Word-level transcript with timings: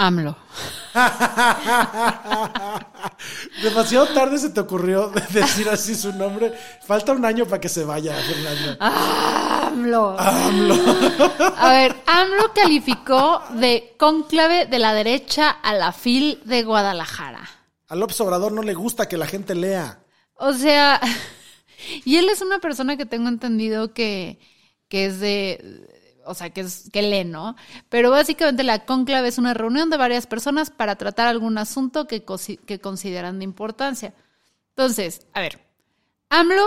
AMLO. 0.00 0.36
Demasiado 3.64 4.06
tarde 4.14 4.38
se 4.38 4.50
te 4.50 4.60
ocurrió 4.60 5.10
decir 5.30 5.68
así 5.68 5.96
su 5.96 6.12
nombre. 6.12 6.56
Falta 6.86 7.10
un 7.12 7.24
año 7.24 7.46
para 7.46 7.60
que 7.60 7.68
se 7.68 7.84
vaya, 7.84 8.14
Fernando. 8.14 8.76
AMLO. 8.78 10.16
AMLO. 10.16 10.76
A 11.56 11.72
ver, 11.72 11.96
AMLO 12.06 12.52
calificó 12.54 13.42
de 13.54 13.96
cónclave 13.98 14.66
de 14.66 14.78
la 14.78 14.94
derecha 14.94 15.50
a 15.50 15.74
la 15.74 15.90
FIL 15.90 16.42
de 16.44 16.62
Guadalajara. 16.62 17.50
A 17.88 17.96
López 17.96 18.20
Obrador 18.20 18.52
no 18.52 18.62
le 18.62 18.74
gusta 18.74 19.08
que 19.08 19.16
la 19.16 19.26
gente 19.26 19.56
lea. 19.56 19.98
O 20.34 20.52
sea, 20.52 21.00
y 22.04 22.18
él 22.18 22.28
es 22.28 22.40
una 22.40 22.60
persona 22.60 22.96
que 22.96 23.04
tengo 23.04 23.28
entendido 23.28 23.92
que, 23.92 24.38
que 24.88 25.06
es 25.06 25.18
de, 25.18 25.87
o 26.28 26.34
sea, 26.34 26.50
que, 26.50 26.60
es, 26.60 26.88
que 26.92 27.02
lee, 27.02 27.24
¿no? 27.24 27.56
Pero 27.88 28.10
básicamente 28.10 28.62
la 28.62 28.84
cónclave 28.84 29.28
es 29.28 29.38
una 29.38 29.54
reunión 29.54 29.90
de 29.90 29.96
varias 29.96 30.26
personas 30.26 30.70
para 30.70 30.96
tratar 30.96 31.26
algún 31.26 31.58
asunto 31.58 32.06
que, 32.06 32.24
que 32.66 32.78
consideran 32.80 33.38
de 33.38 33.44
importancia. 33.44 34.14
Entonces, 34.70 35.26
a 35.32 35.40
ver, 35.40 35.66
AMLO, 36.28 36.66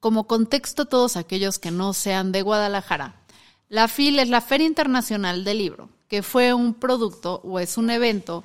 como 0.00 0.26
contexto 0.26 0.86
todos 0.86 1.16
aquellos 1.16 1.58
que 1.58 1.70
no 1.70 1.92
sean 1.92 2.32
de 2.32 2.42
Guadalajara, 2.42 3.20
la 3.68 3.88
FIL 3.88 4.18
es 4.18 4.28
la 4.28 4.40
Feria 4.40 4.66
Internacional 4.66 5.44
del 5.44 5.58
Libro, 5.58 5.90
que 6.08 6.22
fue 6.22 6.54
un 6.54 6.74
producto 6.74 7.40
o 7.44 7.58
es 7.58 7.76
un 7.76 7.90
evento 7.90 8.44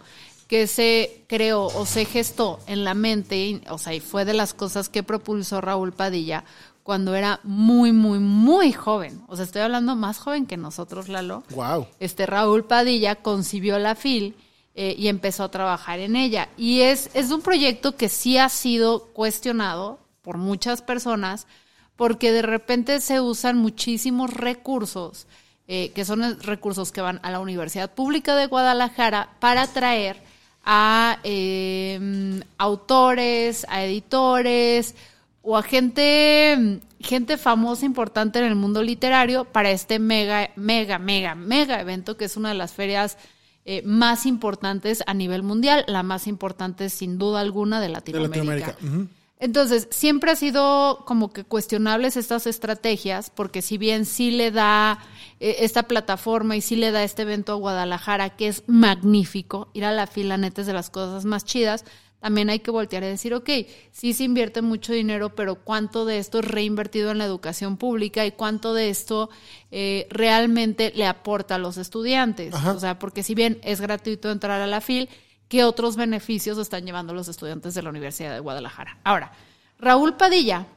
que 0.52 0.68
se 0.68 1.24
creó 1.28 1.68
o 1.68 1.86
se 1.86 2.04
gestó 2.04 2.60
en 2.68 2.84
la 2.84 2.94
mente, 2.94 3.62
o 3.70 3.78
sea, 3.78 3.94
y 3.94 4.02
fue 4.02 4.26
de 4.26 4.34
las 4.34 4.54
cosas 4.54 4.90
que 4.90 5.02
propulsó 5.02 5.62
Raúl 5.62 5.94
Padilla 5.94 6.44
cuando 6.84 7.16
era 7.16 7.40
muy, 7.44 7.92
muy, 7.92 8.20
muy 8.20 8.72
joven. 8.74 9.22
O 9.28 9.36
sea, 9.36 9.46
estoy 9.46 9.62
hablando 9.62 9.96
más 9.96 10.18
joven 10.18 10.46
que 10.46 10.58
nosotros, 10.58 11.10
Lalo. 11.10 11.44
Wow. 11.52 11.88
Este 12.00 12.26
Raúl 12.26 12.66
Padilla 12.66 13.16
concibió 13.16 13.78
la 13.80 13.96
FIL 13.96 14.36
eh, 14.74 14.96
y 14.98 15.08
empezó 15.08 15.44
a 15.44 15.52
trabajar 15.52 16.00
en 16.00 16.16
ella. 16.16 16.50
Y 16.58 16.82
es, 16.82 17.10
es 17.14 17.32
un 17.32 17.42
proyecto 17.42 17.96
que 17.96 18.10
sí 18.10 18.38
ha 18.38 18.50
sido 18.50 19.06
cuestionado 19.14 20.00
por 20.22 20.38
muchas 20.38 20.82
personas 20.82 21.48
porque 21.96 22.32
de 22.32 22.42
repente 22.42 23.00
se 23.00 23.22
usan 23.22 23.58
muchísimos 23.58 24.34
recursos, 24.34 25.28
eh, 25.68 25.92
que 25.94 26.04
son 26.04 26.42
recursos 26.42 26.92
que 26.92 27.02
van 27.02 27.20
a 27.22 27.30
la 27.30 27.40
Universidad 27.40 27.94
Pública 27.94 28.36
de 28.36 28.48
Guadalajara 28.48 29.30
para 29.40 29.68
traer 29.68 30.18
a 30.64 31.20
eh, 31.24 32.42
autores, 32.58 33.66
a 33.70 33.84
editores 33.84 34.96
o 35.42 35.58
a 35.58 35.64
gente, 35.64 36.80
gente 37.00 37.38
famosa, 37.38 37.86
importante 37.86 38.40
en 38.40 38.46
el 38.46 38.56
mundo 38.56 38.84
literario 38.84 39.46
para 39.46 39.72
este 39.72 40.00
mega, 40.00 40.52
mega, 40.56 41.00
mega, 41.00 41.36
mega 41.36 41.82
evento 41.82 42.18
que 42.18 42.26
es 42.26 42.38
una 42.38 42.50
de 42.50 42.56
las 42.56 42.74
ferias 42.74 43.18
eh, 43.66 43.82
más 43.86 44.26
importantes 44.26 45.04
a 45.08 45.14
nivel 45.14 45.44
mundial, 45.44 45.84
la 45.88 46.04
más 46.04 46.28
importante 46.28 46.90
sin 46.90 47.18
duda 47.18 47.42
alguna 47.42 47.80
de 47.80 47.90
Latinoamérica. 47.90 48.40
De 48.40 48.60
Latinoamérica. 48.60 49.12
Entonces, 49.42 49.88
siempre 49.90 50.30
ha 50.30 50.36
sido 50.36 51.04
como 51.08 51.34
que 51.34 51.44
cuestionables 51.44 52.16
estas 52.16 52.46
estrategias, 52.46 53.32
porque 53.32 53.64
si 53.64 53.80
bien 53.80 54.06
sí 54.06 54.30
le 54.30 54.52
da 54.52 55.00
eh, 55.40 55.58
esta 55.62 55.84
plataforma 55.84 56.56
y 56.56 56.62
sí 56.62 56.76
le 56.76 56.92
da 56.92 57.04
este 57.04 57.24
evento 57.24 57.54
a 57.54 57.56
Guadalajara, 57.56 58.30
que 58.36 58.48
es 58.48 58.62
magnífico, 58.68 59.70
ir 59.74 59.86
a 59.86 59.92
la 59.92 60.06
fila 60.06 60.38
neta 60.38 60.62
es 60.62 60.68
de 60.68 60.74
las 60.74 60.92
cosas 60.92 61.26
más 61.26 61.44
chidas, 61.44 61.86
también 62.22 62.52
hay 62.52 62.60
que 62.60 62.70
voltear 62.70 63.02
y 63.04 63.08
decir, 63.08 63.34
ok, 63.34 63.50
sí 63.92 64.14
se 64.14 64.24
invierte 64.24 64.62
mucho 64.62 64.94
dinero, 64.94 65.34
pero 65.34 65.56
¿cuánto 65.56 66.06
de 66.06 66.20
esto 66.20 66.40
es 66.40 66.46
reinvertido 66.46 67.10
en 67.10 67.18
la 67.18 67.26
educación 67.26 67.78
pública 67.78 68.26
y 68.28 68.32
cuánto 68.32 68.76
de 68.76 68.90
esto 68.90 69.32
eh, 69.72 70.08
realmente 70.12 70.94
le 70.96 71.08
aporta 71.08 71.56
a 71.56 71.58
los 71.58 71.78
estudiantes? 71.78 72.54
O 72.54 72.80
sea, 72.80 73.00
porque 73.00 73.24
si 73.24 73.34
bien 73.34 73.60
es 73.64 73.82
gratuito 73.82 74.30
entrar 74.30 74.62
a 74.62 74.68
la 74.68 74.82
FIL, 74.82 75.10
¿qué 75.48 75.64
otros 75.64 75.96
beneficios 75.96 76.60
están 76.60 76.86
llevando 76.86 77.16
los 77.16 77.28
estudiantes 77.28 77.74
de 77.74 77.82
la 77.82 77.90
Universidad 77.90 78.34
de 78.34 78.40
Guadalajara? 78.40 79.00
Ahora, 79.04 79.32
Raúl 79.80 80.16
Padilla 80.16 80.68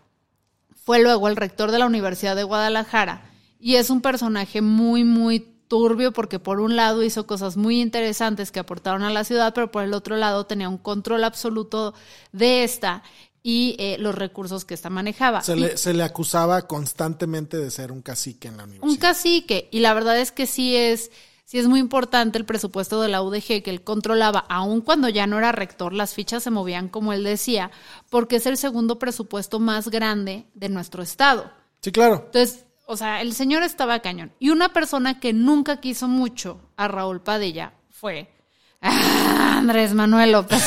fue 0.75 1.03
luego 1.03 1.29
el 1.29 1.37
rector 1.37 1.71
de 1.71 1.79
la 1.79 1.87
Universidad 1.87 2.37
de 2.37 2.45
Guadalajara 2.45 3.31
y 3.61 3.77
es 3.77 3.91
un 3.91 4.01
personaje 4.01 4.63
muy, 4.63 5.05
muy 5.05 5.54
turbio 5.75 6.13
porque 6.13 6.39
por 6.39 6.61
un 6.61 6.77
lado 6.77 7.03
hizo 7.03 7.27
cosas 7.27 7.57
muy 7.57 7.81
interesantes 7.81 8.53
que 8.53 8.61
aportaron 8.61 9.03
a 9.03 9.11
la 9.11 9.25
ciudad, 9.25 9.53
pero 9.53 9.73
por 9.73 9.83
el 9.83 9.93
otro 9.93 10.17
lado 10.17 10.47
tenía 10.47 10.69
un 10.69 10.79
control 10.79 11.25
absoluto 11.25 11.95
de 12.31 12.63
esta 12.63 13.03
y 13.43 13.75
eh, 13.81 13.97
los 13.99 14.15
recursos 14.15 14.65
que 14.65 14.75
esta 14.75 14.89
manejaba. 14.89 15.43
Se, 15.43 15.57
le, 15.57 15.77
se 15.77 15.93
le 15.93 16.05
acusaba 16.05 16.63
constantemente 16.69 17.57
de 17.57 17.73
ser 17.73 17.91
un 17.91 18.03
cacique 18.03 18.47
en 18.47 18.57
la 18.57 18.63
universidad. 18.63 18.89
Un 18.89 18.97
cacique, 18.99 19.69
y 19.73 19.81
la 19.81 19.95
verdad 19.95 20.17
es 20.21 20.31
que 20.31 20.47
sí 20.47 20.77
es 20.77 21.11
sí 21.45 21.59
es 21.59 21.67
muy 21.67 21.81
importante 21.81 22.39
el 22.39 22.45
presupuesto 22.45 23.03
de 23.03 23.09
la 23.09 23.21
UDG 23.21 23.65
que 23.65 23.71
él 23.71 23.83
controlaba, 23.83 24.47
aun 24.49 24.81
cuando 24.81 25.09
ya 25.09 25.27
no 25.27 25.39
era 25.39 25.51
rector, 25.51 25.93
las 25.93 26.15
fichas 26.15 26.45
se 26.45 26.53
movían 26.53 26.89
como 26.89 27.13
él 27.13 27.25
decía, 27.25 27.73
porque 28.11 28.37
es 28.37 28.47
el 28.47 28.59
segundo 28.59 29.01
presupuesto 29.01 29.59
más 29.59 29.89
grande 29.89 30.47
de 30.55 30.69
nuestro 30.69 31.03
estado. 31.03 31.51
Sí, 31.81 31.91
claro. 31.91 32.23
Entonces, 32.27 32.65
o 32.87 32.97
sea, 32.97 33.21
el 33.21 33.35
señor 33.35 33.63
estaba 33.63 34.01
cañón. 34.01 34.33
Y 34.39 34.51
una 34.51 34.73
persona 34.73 35.21
que 35.21 35.33
nunca 35.33 35.81
quiso 35.81 36.09
mucho 36.09 36.61
a 36.77 36.89
Raúl 36.89 37.23
Padilla 37.23 37.73
fue 37.91 38.31
Andrés 38.81 39.95
Manuel 39.95 40.33
López. 40.33 40.63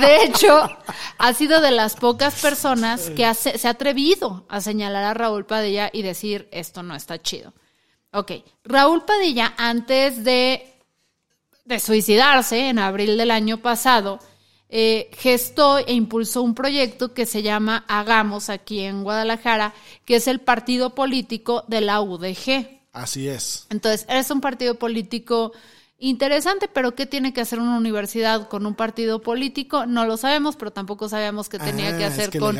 de 0.00 0.24
hecho, 0.24 0.68
ha 1.18 1.34
sido 1.34 1.60
de 1.60 1.70
las 1.70 1.96
pocas 1.96 2.40
personas 2.40 3.10
que 3.10 3.32
se 3.34 3.68
ha 3.68 3.72
atrevido 3.72 4.46
a 4.48 4.62
señalar 4.62 5.04
a 5.04 5.14
Raúl 5.14 5.44
Padilla 5.44 5.90
y 5.92 6.02
decir 6.02 6.48
esto 6.52 6.82
no 6.82 6.94
está 6.94 7.20
chido. 7.20 7.52
Ok, 8.12 8.32
Raúl 8.64 9.04
Padilla, 9.04 9.54
antes 9.58 10.24
de, 10.24 10.74
de 11.64 11.80
suicidarse 11.80 12.68
en 12.68 12.78
abril 12.78 13.18
del 13.18 13.30
año 13.30 13.58
pasado, 13.58 14.20
eh, 14.74 15.10
gestó 15.12 15.76
e 15.78 15.92
impulsó 15.92 16.40
un 16.40 16.54
proyecto 16.54 17.12
que 17.12 17.26
se 17.26 17.42
llama 17.42 17.84
Hagamos 17.88 18.48
aquí 18.48 18.80
en 18.80 19.04
Guadalajara, 19.04 19.74
que 20.06 20.16
es 20.16 20.26
el 20.26 20.40
partido 20.40 20.94
político 20.94 21.64
de 21.68 21.82
la 21.82 22.00
UDG. 22.00 22.80
Así 22.94 23.28
es. 23.28 23.66
Entonces, 23.68 24.06
es 24.08 24.30
un 24.30 24.40
partido 24.40 24.76
político 24.76 25.52
interesante, 25.98 26.68
pero 26.72 26.94
¿qué 26.94 27.04
tiene 27.04 27.34
que 27.34 27.42
hacer 27.42 27.60
una 27.60 27.76
universidad 27.76 28.48
con 28.48 28.64
un 28.64 28.74
partido 28.74 29.20
político? 29.20 29.84
No 29.84 30.06
lo 30.06 30.16
sabemos, 30.16 30.56
pero 30.56 30.70
tampoco 30.70 31.06
sabemos 31.06 31.50
qué 31.50 31.58
tenía 31.58 31.98
que 31.98 32.04
ah, 32.04 32.08
hacer 32.08 32.38
con, 32.38 32.56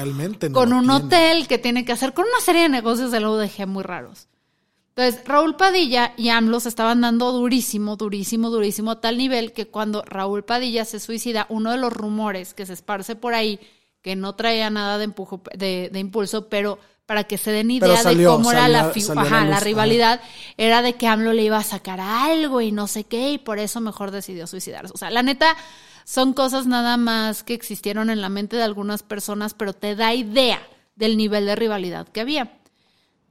con 0.53 0.75
un 0.75 0.91
hotel, 0.91 1.49
qué 1.49 1.57
tiene 1.57 1.87
que 1.87 1.93
hacer 1.93 2.13
con 2.13 2.27
una 2.27 2.41
serie 2.45 2.63
de 2.65 2.69
negocios 2.69 3.11
de 3.11 3.21
la 3.21 3.31
UDG 3.31 3.67
muy 3.67 3.85
raros. 3.85 4.29
Entonces, 4.95 5.25
Raúl 5.25 5.57
Padilla 5.57 6.13
y 6.19 6.29
AMLO 6.29 6.61
se 6.61 6.69
estaban 6.69 7.01
dando 7.01 7.33
durísimo, 7.33 7.97
durísimo, 7.97 8.51
durísimo, 8.51 8.91
a 8.91 9.01
tal 9.01 9.17
nivel 9.17 9.53
que 9.53 9.67
cuando 9.67 10.03
Raúl 10.03 10.45
Padilla 10.45 10.85
se 10.85 11.01
suicida, 11.01 11.47
uno 11.49 11.71
de 11.71 11.79
los 11.79 11.93
rumores 11.93 12.53
que 12.53 12.67
se 12.67 12.75
esparce 12.75 13.17
por 13.17 13.33
ahí, 13.33 13.59
que 14.03 14.17
no 14.17 14.35
traía 14.35 14.69
nada 14.69 14.99
de, 14.99 15.05
empujo, 15.05 15.43
de, 15.57 15.91
impulso, 15.95 16.49
pero 16.49 16.79
para 17.07 17.25
que 17.25 17.39
se 17.39 17.53
den 17.53 17.71
idea 17.71 18.05
de 18.05 18.25
cómo 18.25 18.53
era 18.53 18.69
la, 18.69 18.93
la, 19.15 19.61
rivalidad, 19.61 20.21
era 20.59 20.83
de 20.83 20.93
que 20.95 21.07
AMLO 21.07 21.33
le 21.33 21.45
iba 21.45 21.57
a 21.57 21.65
sacar 21.65 21.99
algo 21.99 22.61
y 22.61 22.71
no 22.71 22.87
sé 22.87 23.05
qué, 23.05 23.33
y 23.33 23.39
por 23.39 23.59
eso 23.59 23.81
mejor 23.81 24.11
decidió 24.11 24.47
suicidarse. 24.47 24.93
O 24.95 24.99
sea, 24.99 25.11
la 25.11 25.23
neta, 25.23 25.57
son 26.05 26.35
cosas 26.35 26.67
nada 26.67 26.99
más 26.99 27.43
que 27.45 27.55
existieron 27.55 28.11
en 28.11 28.21
la 28.21 28.29
mente 28.29 28.57
de 28.57 28.63
algunas 28.63 29.03
personas, 29.03 29.55
pero 29.55 29.73
te 29.73 29.95
da 29.95 30.15
idea 30.15 30.61
del 30.97 31.17
nivel 31.17 31.47
de 31.47 31.57
rivalidad 31.57 32.09
que 32.09 32.21
había. 32.21 32.59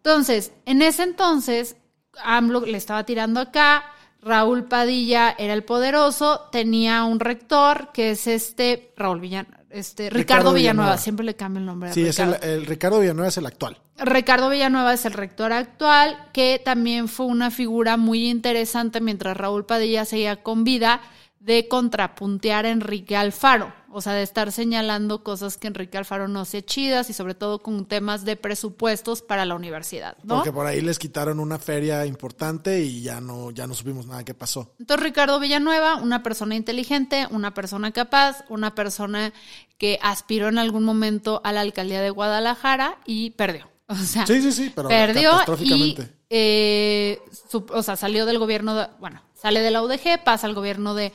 Entonces, 0.03 0.51
en 0.65 0.81
ese 0.81 1.03
entonces, 1.03 1.75
AMLO 2.24 2.65
le 2.65 2.77
estaba 2.77 3.06
tirando 3.06 3.39
acá, 3.39 3.83
Raúl 4.21 4.65
Padilla 4.65 5.36
era 5.38 5.53
el 5.53 5.63
poderoso, 5.63 6.50
tenía 6.51 7.03
un 7.03 7.19
rector 7.19 7.92
que 7.94 8.12
es 8.12 8.25
este, 8.25 8.94
Raúl 8.98 9.19
Villanueva, 9.19 9.63
este, 9.69 10.09
Ricardo, 10.09 10.53
Villanueva. 10.53 10.98
siempre 10.98 11.24
le 11.24 11.36
cambio 11.36 11.59
el 11.59 11.68
nombre. 11.68 11.94
Sí, 11.94 12.06
Es 12.06 12.18
el, 12.18 12.65
Ricardo 12.65 13.00
Villanueva 13.00 13.30
es 13.30 13.38
el 13.38 13.45
actual. 13.45 13.77
Ricardo 13.98 14.50
Villanueva 14.50 14.94
es 14.94 15.06
el 15.06 15.13
rector 15.13 15.53
actual, 15.53 16.30
que 16.33 16.59
también 16.63 17.07
fue 17.07 17.27
una 17.27 17.51
figura 17.51 17.98
muy 17.98 18.27
interesante 18.27 19.01
mientras 19.01 19.38
Raúl 19.38 19.65
Padilla 19.65 20.06
seguía 20.06 20.42
con 20.42 20.63
vida 20.63 21.01
de 21.39 21.68
contrapuntear 21.68 22.65
a 22.65 22.69
Enrique 22.69 23.15
Alfaro. 23.15 23.71
O 23.93 24.01
sea, 24.01 24.13
de 24.13 24.23
estar 24.23 24.51
señalando 24.51 25.23
cosas 25.23 25.57
que 25.57 25.67
Enrique 25.67 25.97
Alfaro 25.97 26.27
no 26.27 26.41
hacía 26.41 26.61
chidas 26.65 27.09
y 27.09 27.13
sobre 27.13 27.35
todo 27.35 27.59
con 27.59 27.85
temas 27.85 28.25
de 28.25 28.35
presupuestos 28.35 29.21
para 29.21 29.45
la 29.45 29.55
universidad, 29.55 30.17
¿no? 30.23 30.35
Porque 30.35 30.51
por 30.51 30.65
ahí 30.65 30.81
les 30.81 30.99
quitaron 30.99 31.39
una 31.39 31.59
feria 31.59 32.05
importante 32.05 32.81
y 32.81 33.01
ya 33.01 33.21
no, 33.21 33.51
ya 33.51 33.67
no 33.67 33.73
supimos 33.73 34.05
nada 34.07 34.23
qué 34.23 34.33
pasó. 34.33 34.73
Entonces 34.79 35.03
Ricardo 35.03 35.39
Villanueva, 35.39 35.95
una 35.97 36.23
persona 36.23 36.55
inteligente, 36.55 37.27
una 37.31 37.53
persona 37.53 37.91
capaz, 37.91 38.43
una 38.49 38.75
persona 38.75 39.33
que 39.77 39.97
aspiró 40.01 40.47
en 40.49 40.57
algún 40.59 40.83
momento 40.83 41.41
a 41.43 41.51
la 41.51 41.61
alcaldía 41.61 42.01
de 42.01 42.09
Guadalajara 42.09 42.97
y 43.05 43.31
perdió. 43.31 43.69
O 43.91 43.95
sea, 43.95 44.25
Sí, 44.25 44.41
sí, 44.41 44.51
sí, 44.53 44.71
pero 44.73 44.88
perdió 44.88 45.31
y 45.59 45.97
eh, 46.29 47.19
su- 47.49 47.65
o 47.73 47.83
sea, 47.83 47.97
salió 47.97 48.25
del 48.25 48.39
gobierno, 48.39 48.73
de- 48.75 48.88
bueno, 48.99 49.21
sale 49.33 49.59
de 49.59 49.69
la 49.69 49.81
UDG, 49.83 50.23
pasa 50.23 50.47
al 50.47 50.53
gobierno 50.53 50.93
de, 50.95 51.11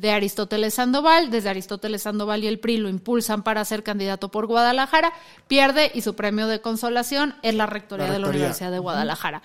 de 0.00 0.10
Aristóteles 0.10 0.74
Sandoval, 0.74 1.30
desde 1.30 1.50
Aristóteles 1.50 2.02
Sandoval 2.02 2.42
y 2.42 2.46
el 2.46 2.58
PRI 2.58 2.78
lo 2.78 2.88
impulsan 2.88 3.42
para 3.42 3.64
ser 3.64 3.82
candidato 3.82 4.30
por 4.30 4.46
Guadalajara, 4.46 5.12
pierde 5.46 5.92
y 5.94 6.00
su 6.00 6.14
premio 6.14 6.46
de 6.46 6.60
consolación 6.60 7.34
es 7.42 7.54
la 7.54 7.66
rectoría, 7.66 8.06
La 8.06 8.12
de 8.12 8.18
la 8.18 8.24
rectoría. 8.24 8.40
Universidad 8.40 8.70
de 8.70 8.78
Guadalajara. 8.78 9.42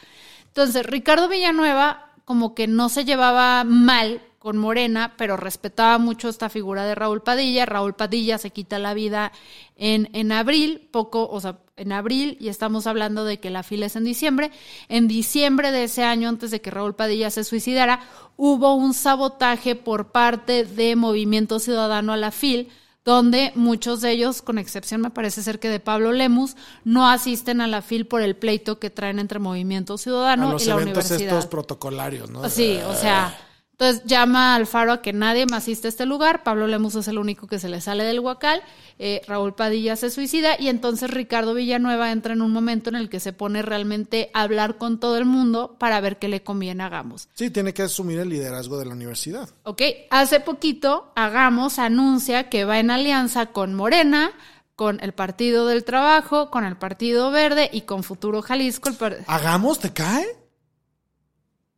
Entonces, 0.48 0.86
Ricardo 0.86 1.28
Villanueva 1.28 2.12
como 2.24 2.56
que 2.56 2.68
no 2.68 2.90
se 2.90 3.06
llevaba 3.06 3.64
mal 3.66 4.22
con 4.46 4.58
Morena, 4.60 5.16
pero 5.18 5.38
respetaba 5.38 5.98
mucho 5.98 6.30
esta 6.30 6.50
figura 6.50 6.86
de 6.86 6.94
Raúl 6.94 7.24
Padilla. 7.24 7.66
Raúl 7.66 7.96
Padilla 7.96 8.38
se 8.38 8.52
quita 8.52 8.78
la 8.78 8.94
vida 8.94 9.32
en, 9.76 10.08
en 10.14 10.32
abril, 10.32 10.88
poco, 10.92 11.28
o 11.28 11.42
sea, 11.42 11.58
en 11.78 11.92
abril, 11.92 12.38
y 12.40 12.50
estamos 12.50 12.86
hablando 12.86 13.26
de 13.26 13.40
que 13.40 13.50
la 13.50 13.64
fila 13.64 13.88
es 13.88 13.96
en 13.96 14.04
diciembre. 14.04 14.52
En 14.88 15.08
diciembre 15.08 15.72
de 15.72 15.86
ese 15.86 16.04
año, 16.04 16.30
antes 16.30 16.52
de 16.52 16.62
que 16.62 16.70
Raúl 16.70 16.94
Padilla 16.94 17.32
se 17.32 17.44
suicidara, 17.44 18.02
hubo 18.38 18.76
un 18.76 18.94
sabotaje 18.94 19.76
por 19.76 20.12
parte 20.12 20.64
de 20.64 20.96
Movimiento 20.96 21.58
Ciudadano 21.58 22.14
a 22.14 22.18
la 22.18 22.30
FIL, 22.30 22.70
donde 23.04 23.52
muchos 23.56 24.02
de 24.02 24.12
ellos, 24.12 24.44
con 24.44 24.60
excepción 24.60 25.02
me 25.02 25.10
parece 25.10 25.42
ser 25.42 25.58
que 25.58 25.70
de 25.70 25.80
Pablo 25.80 26.12
Lemus, 26.12 26.56
no 26.84 27.10
asisten 27.10 27.62
a 27.62 27.68
la 27.68 27.82
FIL 27.82 28.06
por 28.06 28.22
el 28.22 28.36
pleito 28.36 28.78
que 28.78 28.92
traen 28.92 29.18
entre 29.18 29.40
Movimiento 29.40 29.96
A 29.96 29.98
Ciudadano 29.98 30.52
los 30.52 30.62
y 30.62 30.68
la 30.68 30.76
eventos 30.76 31.06
universidad. 31.06 31.34
estos 31.34 31.48
protocolarios, 31.48 32.30
¿no? 32.30 32.48
Sí, 32.48 32.78
o 32.88 32.94
sea, 32.94 33.36
entonces 33.78 34.04
llama 34.06 34.56
Alfaro 34.56 34.94
a 34.94 35.02
que 35.02 35.12
nadie 35.12 35.46
más 35.48 35.64
asiste 35.64 35.88
a 35.88 35.90
este 35.90 36.06
lugar. 36.06 36.44
Pablo 36.44 36.66
Lemus 36.66 36.96
es 36.96 37.10
el 37.10 37.18
único 37.18 37.46
que 37.48 37.60
se 37.60 37.68
le 37.68 37.82
sale 37.82 38.06
del 38.06 38.22
huacal. 38.22 38.62
eh, 39.00 39.22
Raúl 39.28 39.54
Padilla 39.54 39.98
se 39.98 40.10
suicida 40.10 40.56
y 40.58 40.70
entonces 40.70 41.10
Ricardo 41.12 41.54
Villanueva 41.54 42.12
entra 42.14 42.32
en 42.32 42.42
un 42.42 42.54
momento 42.54 42.90
en 42.90 42.96
el 42.96 43.10
que 43.10 43.20
se 43.20 43.34
pone 43.34 43.62
realmente 43.62 44.30
a 44.34 44.44
hablar 44.44 44.78
con 44.78 45.00
todo 45.02 45.18
el 45.18 45.26
mundo 45.26 45.76
para 45.78 46.00
ver 46.00 46.18
qué 46.20 46.30
le 46.30 46.42
conviene 46.44 46.84
a 46.84 46.86
Hagamos. 46.86 47.28
Sí, 47.34 47.50
tiene 47.50 47.74
que 47.74 47.82
asumir 47.82 48.20
el 48.20 48.30
liderazgo 48.30 48.78
de 48.80 48.86
la 48.86 48.94
universidad. 48.94 49.50
Ok, 49.64 49.82
hace 50.10 50.40
poquito 50.40 51.12
Hagamos 51.16 51.78
anuncia 51.78 52.50
que 52.50 52.64
va 52.64 52.80
en 52.80 52.92
alianza 52.92 53.48
con 53.48 53.74
Morena, 53.74 54.32
con 54.78 55.02
el 55.02 55.12
Partido 55.14 55.68
del 55.68 55.84
Trabajo, 55.84 56.50
con 56.50 56.64
el 56.64 56.78
Partido 56.78 57.32
Verde 57.32 57.70
y 57.74 57.82
con 57.82 58.04
Futuro 58.04 58.42
Jalisco. 58.42 58.88
el 58.88 58.96
par- 58.96 59.18
¿Hagamos? 59.28 59.80
¿Te 59.80 59.92
cae? 59.92 60.26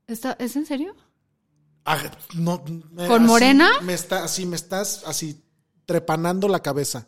¿Está- 0.08 0.36
¿Es 0.40 0.56
en 0.56 0.66
serio? 0.66 0.96
No, 2.36 2.64
me- 2.92 3.08
¿Con 3.08 3.24
así 3.24 3.32
Morena? 3.32 3.70
Me 3.82 3.94
está, 3.94 4.24
así 4.24 4.46
me 4.46 4.56
estás 4.56 5.04
así 5.06 5.42
trepanando 5.86 6.48
la 6.48 6.60
cabeza. 6.62 7.08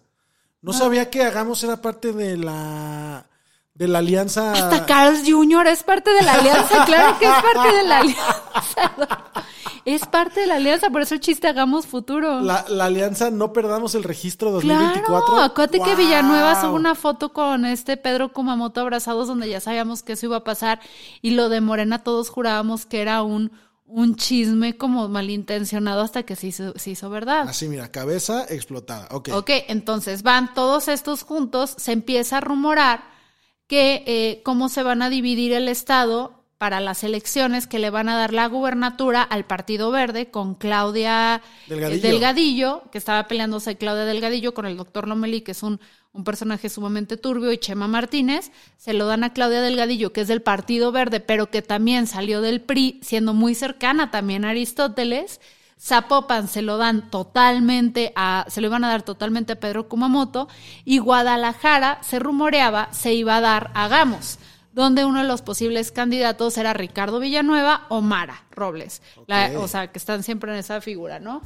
No 0.61 0.73
sabía 0.73 1.09
que 1.09 1.23
Hagamos 1.23 1.63
era 1.63 1.81
parte 1.81 2.11
de 2.13 2.37
la 2.37 3.25
de 3.73 3.87
la 3.87 3.99
alianza. 3.99 4.51
Hasta 4.51 4.85
Carl 4.85 5.17
Jr. 5.25 5.67
es 5.67 5.83
parte 5.83 6.11
de 6.11 6.21
la 6.21 6.33
alianza, 6.33 6.83
claro 6.85 7.17
que 7.17 7.25
es 7.25 7.31
parte 7.31 7.77
de 7.77 7.83
la 7.83 7.99
alianza. 7.99 9.23
Es 9.85 10.05
parte 10.05 10.41
de 10.41 10.47
la 10.47 10.55
alianza, 10.55 10.89
por 10.89 11.01
eso 11.01 11.15
el 11.15 11.21
chiste 11.21 11.47
hagamos 11.47 11.87
futuro. 11.87 12.41
La, 12.41 12.65
la 12.67 12.85
alianza 12.85 13.31
No 13.31 13.53
Perdamos 13.53 13.95
el 13.95 14.03
Registro 14.03 14.51
2024. 14.51 15.25
Claro, 15.25 15.41
acuérdate 15.43 15.79
que. 15.79 15.95
Villanueva 15.95 16.59
subió 16.59 16.73
una 16.75 16.93
foto 16.95 17.31
con 17.31 17.63
este 17.65 17.95
Pedro 17.97 18.33
Kumamoto 18.33 18.81
abrazados 18.81 19.27
donde 19.29 19.49
ya 19.49 19.61
sabíamos 19.61 20.03
que 20.03 20.13
eso 20.13 20.25
iba 20.25 20.37
a 20.37 20.43
pasar 20.43 20.81
y 21.21 21.31
lo 21.31 21.47
de 21.49 21.61
Morena 21.61 22.03
todos 22.03 22.29
jurábamos 22.29 22.85
que 22.85 23.01
era 23.01 23.23
un, 23.23 23.51
un 23.89 24.15
chisme 24.15 24.77
como 24.77 25.09
malintencionado 25.09 26.01
hasta 26.01 26.23
que 26.23 26.35
se 26.35 26.47
hizo, 26.47 26.73
se 26.77 26.91
hizo 26.91 27.09
verdad. 27.09 27.47
Así, 27.49 27.67
mira, 27.67 27.91
cabeza 27.91 28.45
explotada. 28.47 29.07
Ok. 29.11 29.29
Ok, 29.33 29.49
entonces 29.67 30.21
van 30.21 30.53
todos 30.53 30.87
estos 30.87 31.23
juntos, 31.23 31.73
se 31.77 31.91
empieza 31.91 32.37
a 32.37 32.41
rumorar 32.41 33.03
que 33.67 34.03
eh, 34.05 34.41
cómo 34.43 34.69
se 34.69 34.83
van 34.83 35.01
a 35.01 35.09
dividir 35.09 35.53
el 35.53 35.67
Estado 35.67 36.38
para 36.59 36.81
las 36.81 37.05
elecciones 37.05 37.67
que 37.67 37.79
le 37.79 37.89
van 37.89 38.09
a 38.09 38.17
dar 38.17 38.33
la 38.33 38.45
gubernatura 38.47 39.23
al 39.23 39.45
Partido 39.45 39.91
Verde 39.91 40.29
con 40.29 40.55
Claudia 40.55 41.37
eh, 41.37 41.69
Delgadillo. 41.69 42.01
Delgadillo, 42.01 42.83
que 42.91 42.97
estaba 42.97 43.27
peleándose 43.29 43.77
Claudia 43.77 44.03
Delgadillo 44.03 44.53
con 44.53 44.65
el 44.65 44.75
doctor 44.75 45.07
Lomelí, 45.07 45.39
que 45.39 45.53
es 45.53 45.63
un, 45.63 45.79
un 46.11 46.25
personaje 46.25 46.67
sumamente 46.67 47.15
turbio, 47.15 47.53
y 47.53 47.57
Chema 47.59 47.87
Martínez, 47.87 48.51
se 48.75 48.91
lo 48.91 49.05
dan 49.05 49.23
a 49.23 49.31
Claudia 49.31 49.61
Delgadillo, 49.61 50.11
que 50.11 50.19
es 50.19 50.27
del 50.27 50.41
Partido 50.41 50.91
Verde, 50.91 51.21
pero 51.21 51.49
que 51.49 51.61
también 51.61 52.07
salió 52.07 52.41
del 52.41 52.59
PRI, 52.59 52.99
siendo 53.03 53.33
muy 53.33 53.55
cercana 53.55 54.11
también 54.11 54.43
a 54.43 54.49
Aristóteles. 54.49 55.39
Zapopan 55.81 56.49
se 56.49 56.61
lo 56.61 56.75
dan 56.75 57.09
totalmente 57.09 58.11
a, 58.17 58.45
se 58.49 58.59
lo 58.59 58.67
iban 58.67 58.83
a 58.83 58.89
dar 58.89 59.03
totalmente 59.03 59.53
a 59.53 59.59
Pedro 59.61 59.87
Kumamoto 59.87 60.49
y 60.83 60.97
Guadalajara 60.97 61.99
se 62.03 62.19
rumoreaba 62.19 62.89
se 62.91 63.13
iba 63.13 63.37
a 63.37 63.41
dar 63.41 63.71
a 63.73 63.87
Gamos, 63.87 64.39
donde 64.79 65.05
uno 65.05 65.19
de 65.21 65.27
los 65.27 65.41
posibles 65.41 65.91
candidatos 65.91 66.57
era 66.57 66.73
Ricardo 66.73 67.19
Villanueva 67.19 67.85
o 67.89 68.01
Mara 68.01 68.45
Robles, 68.51 69.01
La- 69.27 69.51
o 69.59 69.67
sea, 69.67 69.91
que 69.91 69.99
están 69.99 70.23
siempre 70.23 70.51
en 70.51 70.57
esa 70.57 70.81
figura, 70.81 71.19
¿no? 71.19 71.41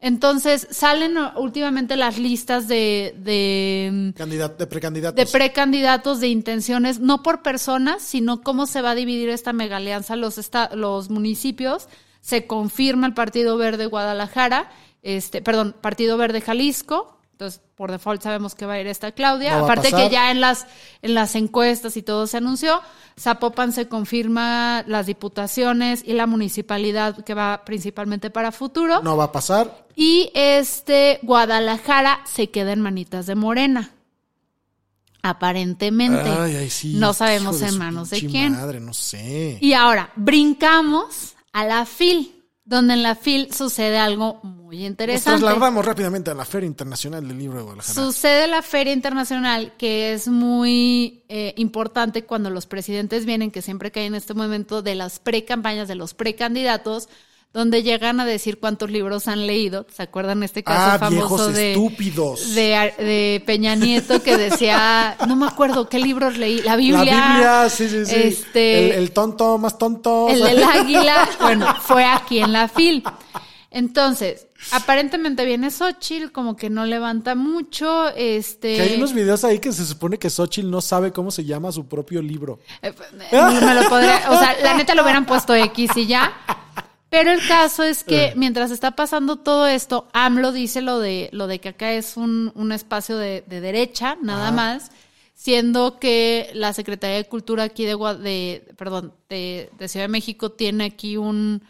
Entonces 0.00 0.66
salen 0.72 1.16
uh, 1.16 1.30
últimamente 1.38 1.96
las 1.96 2.18
listas 2.18 2.66
de, 2.66 3.14
de 3.18 4.12
Candidat- 4.16 4.56
de 4.56 4.66
precandidatos. 4.66 5.14
de 5.16 5.26
precandidatos 5.30 6.18
de 6.20 6.26
intenciones, 6.26 6.98
no 6.98 7.22
por 7.22 7.42
personas, 7.42 8.02
sino 8.02 8.42
cómo 8.42 8.66
se 8.66 8.82
va 8.82 8.90
a 8.90 8.94
dividir 8.96 9.28
esta 9.28 9.52
mega 9.52 9.76
alianza 9.76 10.16
los, 10.16 10.38
esta- 10.38 10.74
los 10.74 11.08
municipios. 11.08 11.86
Se 12.20 12.46
confirma 12.48 13.06
el 13.06 13.14
Partido 13.14 13.56
Verde 13.56 13.86
Guadalajara, 13.86 14.70
este, 15.02 15.40
perdón, 15.40 15.74
Partido 15.80 16.16
Verde 16.16 16.40
Jalisco. 16.40 17.16
Por 17.82 17.90
default 17.90 18.22
sabemos 18.22 18.54
que 18.54 18.64
va 18.64 18.74
a 18.74 18.80
ir 18.80 18.86
esta 18.86 19.10
Claudia. 19.10 19.58
No 19.58 19.64
Aparte 19.64 19.90
que 19.90 20.08
ya 20.08 20.30
en 20.30 20.40
las, 20.40 20.68
en 21.02 21.14
las 21.14 21.34
encuestas 21.34 21.96
y 21.96 22.02
todo 22.02 22.28
se 22.28 22.36
anunció. 22.36 22.80
Zapopan 23.18 23.72
se 23.72 23.88
confirma 23.88 24.84
las 24.86 25.06
diputaciones 25.06 26.04
y 26.06 26.12
la 26.12 26.28
municipalidad 26.28 27.24
que 27.24 27.34
va 27.34 27.64
principalmente 27.64 28.30
para 28.30 28.52
futuro. 28.52 29.02
No 29.02 29.16
va 29.16 29.24
a 29.24 29.32
pasar. 29.32 29.84
Y 29.96 30.30
este 30.32 31.18
Guadalajara 31.24 32.20
se 32.24 32.50
queda 32.50 32.72
en 32.72 32.82
manitas 32.82 33.26
de 33.26 33.34
Morena. 33.34 33.90
Aparentemente. 35.20 36.30
Ay, 36.30 36.54
ay, 36.54 36.70
sí. 36.70 36.94
No 36.94 37.14
sabemos 37.14 37.62
en 37.62 37.78
manos 37.78 38.10
de 38.10 38.20
quién. 38.20 38.52
Madre, 38.52 38.78
no 38.78 38.94
sé. 38.94 39.58
Y 39.60 39.72
ahora, 39.72 40.12
brincamos 40.14 41.34
a 41.52 41.64
la 41.64 41.84
FIL, 41.84 42.41
donde 42.64 42.94
en 42.94 43.02
la 43.02 43.14
FIL 43.14 43.52
sucede 43.52 43.98
algo 43.98 44.40
muy 44.42 44.78
Nos 44.78 44.86
interesante. 44.86 45.40
trasladamos 45.40 45.84
rápidamente 45.84 46.30
a 46.30 46.34
la 46.34 46.44
Feria 46.44 46.66
Internacional 46.66 47.26
del 47.26 47.38
Libro 47.38 47.58
de 47.58 47.64
Guadalajara. 47.64 47.94
Sucede 47.94 48.46
la 48.46 48.62
Feria 48.62 48.92
Internacional, 48.92 49.74
que 49.76 50.12
es 50.12 50.28
muy 50.28 51.24
eh, 51.28 51.54
importante 51.56 52.24
cuando 52.24 52.50
los 52.50 52.66
presidentes 52.66 53.26
vienen, 53.26 53.50
que 53.50 53.62
siempre 53.62 53.90
caen 53.90 54.08
en 54.08 54.14
este 54.14 54.34
momento 54.34 54.82
de 54.82 54.94
las 54.94 55.18
pre-campañas, 55.18 55.88
de 55.88 55.96
los 55.96 56.14
precandidatos, 56.14 57.08
donde 57.52 57.82
llegan 57.82 58.18
a 58.18 58.24
decir 58.24 58.58
cuántos 58.58 58.90
libros 58.90 59.28
han 59.28 59.46
leído. 59.46 59.86
¿Se 59.94 60.02
acuerdan 60.02 60.42
este 60.42 60.62
caso 60.64 60.94
Ah, 60.94 60.98
famoso 60.98 61.14
viejos 61.16 61.54
de, 61.54 61.72
estúpidos. 61.72 62.54
de, 62.54 62.92
de 62.98 63.42
Peña 63.44 63.74
Nieto 63.74 64.22
que 64.22 64.36
decía, 64.38 65.16
no 65.28 65.36
me 65.36 65.46
acuerdo 65.46 65.88
qué 65.88 65.98
libros 65.98 66.38
leí, 66.38 66.62
la 66.62 66.76
Biblia. 66.76 67.04
La 67.04 67.32
Biblia, 67.32 67.68
sí, 67.68 67.88
sí, 67.88 68.06
sí. 68.06 68.14
Este, 68.14 68.86
el, 68.86 68.92
el 68.92 69.10
tonto 69.12 69.58
más 69.58 69.76
tonto. 69.78 70.28
el 70.28 70.42
del 70.42 70.62
águila, 70.64 71.28
bueno, 71.40 71.74
fue 71.82 72.04
aquí 72.04 72.38
en 72.38 72.52
la 72.52 72.68
FIL. 72.68 73.04
Entonces, 73.74 74.48
aparentemente 74.70 75.46
viene 75.46 75.70
Xochitl, 75.70 76.30
como 76.30 76.56
que 76.56 76.68
no 76.68 76.84
levanta 76.84 77.34
mucho, 77.34 78.08
este... 78.10 78.76
Que 78.76 78.82
hay 78.82 78.96
unos 78.96 79.14
videos 79.14 79.44
ahí 79.44 79.58
que 79.60 79.72
se 79.72 79.86
supone 79.86 80.18
que 80.18 80.28
Xochitl 80.28 80.70
no 80.70 80.82
sabe 80.82 81.10
cómo 81.10 81.30
se 81.30 81.44
llama 81.44 81.72
su 81.72 81.86
propio 81.86 82.20
libro. 82.20 82.58
Eh, 82.82 82.92
eh, 83.30 83.40
me 83.64 83.74
lo 83.74 83.88
podría, 83.88 84.30
o 84.30 84.38
sea, 84.38 84.56
la 84.62 84.74
neta 84.74 84.94
lo 84.94 85.02
hubieran 85.02 85.24
puesto 85.24 85.54
X 85.54 85.90
y 85.96 86.06
ya. 86.06 86.32
Pero 87.12 87.30
el 87.30 87.46
caso 87.46 87.82
es 87.82 88.04
que 88.04 88.32
mientras 88.36 88.70
está 88.70 88.92
pasando 88.92 89.36
todo 89.36 89.66
esto, 89.66 90.08
AMLO 90.14 90.50
dice 90.50 90.80
lo 90.80 90.98
de, 90.98 91.28
lo 91.32 91.46
de 91.46 91.58
que 91.58 91.68
acá 91.68 91.92
es 91.92 92.16
un, 92.16 92.50
un 92.54 92.72
espacio 92.72 93.18
de, 93.18 93.44
de 93.46 93.60
derecha, 93.60 94.16
nada 94.22 94.50
más, 94.50 94.90
siendo 95.34 95.98
que 95.98 96.48
la 96.54 96.72
Secretaría 96.72 97.18
de 97.18 97.28
Cultura 97.28 97.64
aquí 97.64 97.84
de, 97.84 97.96
de 97.96 98.66
perdón, 98.78 99.12
de, 99.28 99.68
de 99.78 99.88
Ciudad 99.88 100.04
de 100.04 100.08
México 100.08 100.52
tiene 100.52 100.84
aquí 100.84 101.18
un, 101.18 101.62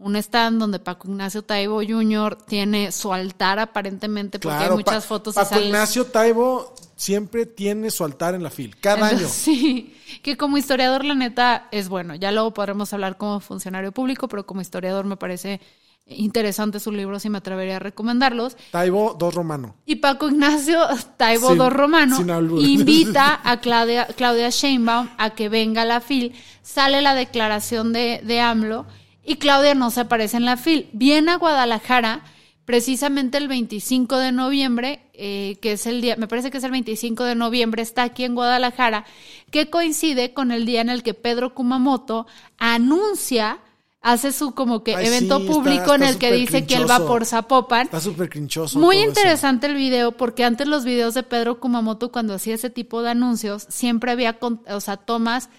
un 0.00 0.16
stand 0.16 0.58
donde 0.58 0.78
Paco 0.80 1.06
Ignacio 1.08 1.42
Taibo 1.42 1.82
Jr. 1.86 2.36
tiene 2.46 2.90
su 2.90 3.12
altar 3.12 3.58
aparentemente, 3.60 4.38
porque 4.38 4.56
hay 4.64 4.70
muchas 4.70 4.94
Pa- 5.04 5.08
fotos 5.08 5.34
Paco 5.34 5.60
Ignacio 5.60 6.06
Taibo 6.06 6.74
siempre 6.96 7.46
tiene 7.46 7.90
su 7.90 8.04
altar 8.04 8.34
en 8.34 8.42
la 8.42 8.50
FIL, 8.50 8.76
cada 8.80 9.06
año. 9.08 9.28
Sí, 9.28 9.94
que 10.22 10.36
como 10.36 10.56
historiador, 10.58 11.04
la 11.04 11.14
neta, 11.14 11.68
es 11.70 11.88
bueno. 11.88 12.14
Ya 12.14 12.32
luego 12.32 12.52
podremos 12.52 12.92
hablar 12.92 13.16
como 13.18 13.40
funcionario 13.40 13.92
público, 13.92 14.26
pero 14.26 14.44
como 14.46 14.60
historiador 14.60 15.04
me 15.04 15.16
parece 15.16 15.60
Interesante 16.06 16.80
su 16.80 16.90
libro, 16.90 17.20
si 17.20 17.30
me 17.30 17.38
atrevería 17.38 17.76
a 17.76 17.78
recomendarlos. 17.78 18.56
Taibo, 18.72 19.14
dos 19.16 19.32
romano. 19.32 19.76
Y 19.86 19.96
Paco 19.96 20.28
Ignacio 20.28 20.80
Taibo 21.16 21.50
Sin- 21.50 21.58
dos 21.58 21.72
Romano 21.72 22.16
invita 22.58 23.38
a 23.44 23.60
Claudia, 23.60 24.06
Claudia 24.16 24.50
Sheinbaum 24.50 25.08
a 25.18 25.30
que 25.30 25.48
venga 25.48 25.82
a 25.82 25.84
la 25.84 26.00
FIL. 26.00 26.34
Sale 26.62 27.00
la 27.00 27.14
declaración 27.14 27.92
de, 27.92 28.22
de 28.24 28.40
AMLO 28.40 28.86
y 29.30 29.36
Claudia 29.36 29.74
no 29.74 29.90
se 29.90 30.00
aparece 30.00 30.36
en 30.36 30.44
la 30.44 30.56
FIL. 30.56 30.88
Viene 30.92 31.30
a 31.32 31.36
Guadalajara 31.36 32.24
precisamente 32.64 33.38
el 33.38 33.48
25 33.48 34.16
de 34.18 34.32
noviembre, 34.32 35.00
eh, 35.14 35.56
que 35.60 35.72
es 35.72 35.86
el 35.86 36.00
día, 36.00 36.16
me 36.16 36.28
parece 36.28 36.50
que 36.50 36.58
es 36.58 36.64
el 36.64 36.70
25 36.70 37.24
de 37.24 37.34
noviembre, 37.34 37.82
está 37.82 38.02
aquí 38.04 38.24
en 38.24 38.34
Guadalajara, 38.34 39.04
que 39.50 39.70
coincide 39.70 40.32
con 40.34 40.52
el 40.52 40.66
día 40.66 40.80
en 40.80 40.88
el 40.88 41.02
que 41.02 41.14
Pedro 41.14 41.52
Kumamoto 41.54 42.26
anuncia, 42.58 43.58
hace 44.02 44.32
su 44.32 44.54
como 44.54 44.82
que 44.82 44.96
Ay, 44.96 45.06
evento 45.08 45.36
sí, 45.38 45.42
está- 45.44 45.52
público 45.54 45.94
en 45.94 46.02
el 46.04 46.16
que 46.18 46.32
dice 46.32 46.64
que 46.66 46.74
él 46.76 46.88
va 46.88 47.06
por 47.06 47.26
Zapopan. 47.26 47.82
Está 47.82 48.00
súper 48.00 48.28
crinchoso. 48.30 48.78
Muy 48.78 48.96
eso. 48.98 49.08
interesante 49.08 49.66
el 49.66 49.74
video 49.74 50.12
porque 50.12 50.44
antes 50.44 50.66
los 50.66 50.84
videos 50.84 51.14
de 51.14 51.22
Pedro 51.22 51.60
Kumamoto 51.60 52.10
cuando 52.10 52.34
hacía 52.34 52.54
ese 52.54 52.70
tipo 52.70 53.02
de 53.02 53.10
anuncios 53.10 53.66
siempre 53.68 54.10
había 54.12 54.38
con- 54.38 54.62
o 54.68 54.80
sea, 54.80 54.96
tomas 54.96 55.50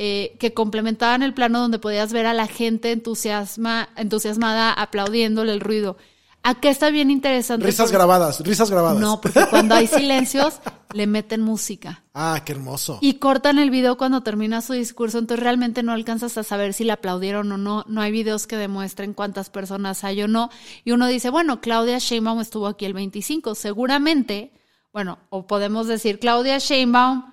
eh, 0.00 0.36
que 0.38 0.54
complementaban 0.54 1.22
el 1.24 1.34
plano 1.34 1.58
donde 1.60 1.80
podías 1.80 2.12
ver 2.12 2.24
a 2.26 2.32
la 2.32 2.46
gente 2.46 2.92
entusiasma, 2.92 3.88
entusiasmada 3.96 4.72
aplaudiéndole 4.72 5.52
el 5.52 5.60
ruido. 5.60 5.96
Acá 6.44 6.70
está 6.70 6.88
bien 6.90 7.10
interesante. 7.10 7.66
Risas 7.66 7.86
porque- 7.86 7.96
grabadas, 7.96 8.40
risas 8.40 8.70
grabadas. 8.70 9.00
No, 9.00 9.20
porque 9.20 9.44
cuando 9.50 9.74
hay 9.74 9.86
silencios 9.98 10.60
le 10.94 11.08
meten 11.08 11.42
música. 11.42 12.04
Ah, 12.14 12.40
qué 12.46 12.52
hermoso. 12.52 12.98
Y 13.02 13.14
cortan 13.14 13.58
el 13.58 13.70
video 13.70 13.98
cuando 13.98 14.22
termina 14.22 14.62
su 14.62 14.72
discurso, 14.72 15.18
entonces 15.18 15.42
realmente 15.42 15.82
no 15.82 15.92
alcanzas 15.92 16.38
a 16.38 16.44
saber 16.44 16.74
si 16.74 16.84
le 16.84 16.92
aplaudieron 16.92 17.50
o 17.50 17.58
no. 17.58 17.84
No 17.88 18.00
hay 18.00 18.12
videos 18.12 18.46
que 18.46 18.56
demuestren 18.56 19.14
cuántas 19.14 19.50
personas 19.50 20.04
hay 20.04 20.22
o 20.22 20.28
no. 20.28 20.48
Y 20.84 20.92
uno 20.92 21.08
dice, 21.08 21.28
bueno, 21.28 21.60
Claudia 21.60 21.98
Sheinbaum 21.98 22.40
estuvo 22.40 22.68
aquí 22.68 22.84
el 22.86 22.94
25. 22.94 23.56
Seguramente, 23.56 24.52
bueno, 24.92 25.18
o 25.30 25.46
podemos 25.48 25.88
decir, 25.88 26.20
Claudia 26.20 26.58
Sheinbaum 26.58 27.24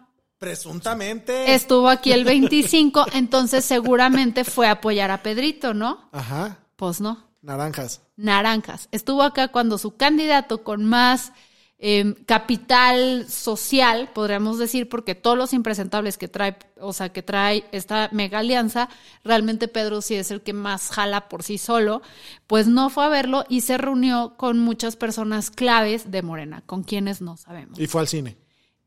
Presuntamente. 0.45 1.55
estuvo 1.55 1.89
aquí 1.89 2.11
el 2.11 2.23
25, 2.23 3.07
entonces 3.13 3.65
seguramente 3.65 4.43
fue 4.43 4.67
a 4.67 4.71
apoyar 4.71 5.09
a 5.09 5.23
Pedrito, 5.23 5.73
¿no? 5.73 6.07
Ajá. 6.11 6.59
Pues 6.75 7.01
no. 7.01 7.25
Naranjas. 7.41 8.01
Naranjas. 8.15 8.87
Estuvo 8.91 9.23
acá 9.23 9.47
cuando 9.47 9.79
su 9.79 9.97
candidato 9.97 10.63
con 10.63 10.85
más 10.85 11.31
eh, 11.79 12.13
capital 12.25 13.27
social, 13.27 14.09
podríamos 14.13 14.59
decir, 14.59 14.87
porque 14.87 15.15
todos 15.15 15.37
los 15.37 15.51
impresentables 15.51 16.17
que 16.17 16.27
trae, 16.27 16.57
o 16.79 16.93
sea, 16.93 17.09
que 17.09 17.23
trae 17.23 17.65
esta 17.71 18.09
mega 18.11 18.39
alianza, 18.39 18.87
realmente 19.23 19.67
Pedro 19.67 20.01
sí 20.01 20.13
es 20.13 20.29
el 20.29 20.41
que 20.41 20.53
más 20.53 20.89
jala 20.89 21.27
por 21.27 21.41
sí 21.41 21.57
solo, 21.57 22.01
pues 22.45 22.67
no 22.67 22.89
fue 22.89 23.05
a 23.05 23.09
verlo 23.09 23.45
y 23.49 23.61
se 23.61 23.77
reunió 23.77 24.35
con 24.37 24.59
muchas 24.59 24.95
personas 24.95 25.49
claves 25.49 26.11
de 26.11 26.21
Morena, 26.21 26.61
con 26.65 26.83
quienes 26.83 27.21
no 27.21 27.35
sabemos. 27.35 27.79
Y 27.79 27.87
fue 27.87 28.01
al 28.01 28.07
cine. 28.07 28.44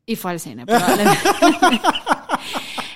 Y 0.09 0.15
fue 0.15 0.31
al 0.31 0.39
cine, 0.39 0.65
probablemente. 0.65 1.19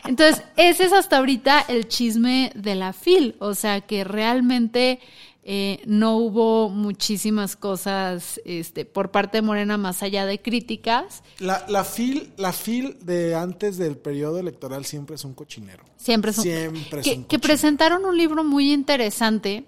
Entonces, 0.06 0.44
ese 0.58 0.86
es 0.86 0.94
hasta 0.94 1.18
ahorita 1.20 1.62
el 1.68 1.88
chisme 1.88 2.52
de 2.56 2.76
la 2.76 2.92
FIL. 2.94 3.36
O 3.40 3.54
sea, 3.54 3.82
que 3.82 4.04
realmente 4.04 5.00
eh, 5.44 5.82
no 5.86 6.18
hubo 6.18 6.70
muchísimas 6.70 7.56
cosas 7.56 8.42
este, 8.46 8.86
por 8.86 9.12
parte 9.12 9.38
de 9.38 9.42
Morena 9.44 9.78
más 9.78 10.04
allá 10.04 10.26
de 10.26 10.42
críticas. 10.42 11.24
La, 11.40 11.66
la 11.70 11.84
fil, 11.84 12.32
la 12.38 12.52
fil 12.52 12.98
de 13.02 13.36
antes 13.36 13.78
del 13.78 13.96
periodo 13.98 14.40
electoral 14.40 14.86
siempre 14.86 15.16
es 15.16 15.24
un 15.24 15.34
cochinero. 15.36 15.84
Siempre 15.98 16.32
es 16.32 16.38
un- 16.40 16.44
Siempre 16.44 17.00
es 17.02 17.06
que, 17.06 17.12
un 17.12 17.16
que 17.24 17.38
cochinero. 17.38 17.42
presentaron 17.42 18.06
un 18.06 18.18
libro 18.18 18.44
muy 18.44 18.74
interesante. 18.74 19.66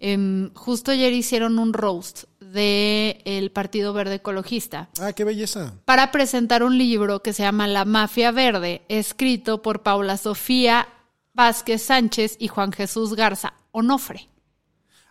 Em, 0.00 0.52
justo 0.54 0.90
ayer 0.92 1.12
hicieron 1.12 1.58
un 1.58 1.72
roast 1.72 2.24
de 2.52 3.20
el 3.24 3.50
Partido 3.50 3.92
Verde 3.92 4.16
Ecologista. 4.16 4.88
Ah, 5.00 5.12
qué 5.12 5.24
belleza. 5.24 5.74
para 5.84 6.10
presentar 6.12 6.62
un 6.62 6.76
libro 6.78 7.22
que 7.22 7.32
se 7.32 7.42
llama 7.42 7.66
La 7.66 7.84
Mafia 7.84 8.30
Verde, 8.30 8.82
escrito 8.88 9.62
por 9.62 9.82
Paula 9.82 10.16
Sofía 10.16 10.88
Vázquez 11.34 11.82
Sánchez 11.82 12.36
y 12.38 12.48
Juan 12.48 12.72
Jesús 12.72 13.14
Garza 13.14 13.54
Onofre, 13.70 14.28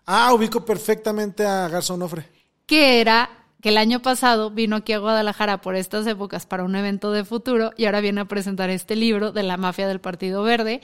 Ah, 0.06 0.34
ubico 0.34 0.64
perfectamente 0.66 1.46
a 1.46 1.68
Garza 1.68 1.94
Onofre. 1.94 2.26
que 2.66 3.00
era 3.02 3.30
que 3.68 3.72
el 3.72 3.78
año 3.78 4.02
pasado 4.02 4.50
vino 4.50 4.78
aquí 4.78 4.94
a 4.94 5.00
Guadalajara 5.00 5.60
por 5.60 5.76
estas 5.76 6.08
épocas 6.08 6.46
para 6.46 6.64
un 6.64 6.74
evento 6.78 7.12
de 7.12 7.26
futuro 7.26 7.72
y 7.76 7.84
ahora 7.84 8.00
viene 8.00 8.22
a 8.22 8.26
presentar 8.26 8.70
este 8.70 8.96
libro 8.96 9.34
de 9.34 9.44
la 9.44 9.58
mafia 9.58 9.90
del 9.90 10.00
Partido 10.00 10.42
Verde, 10.42 10.80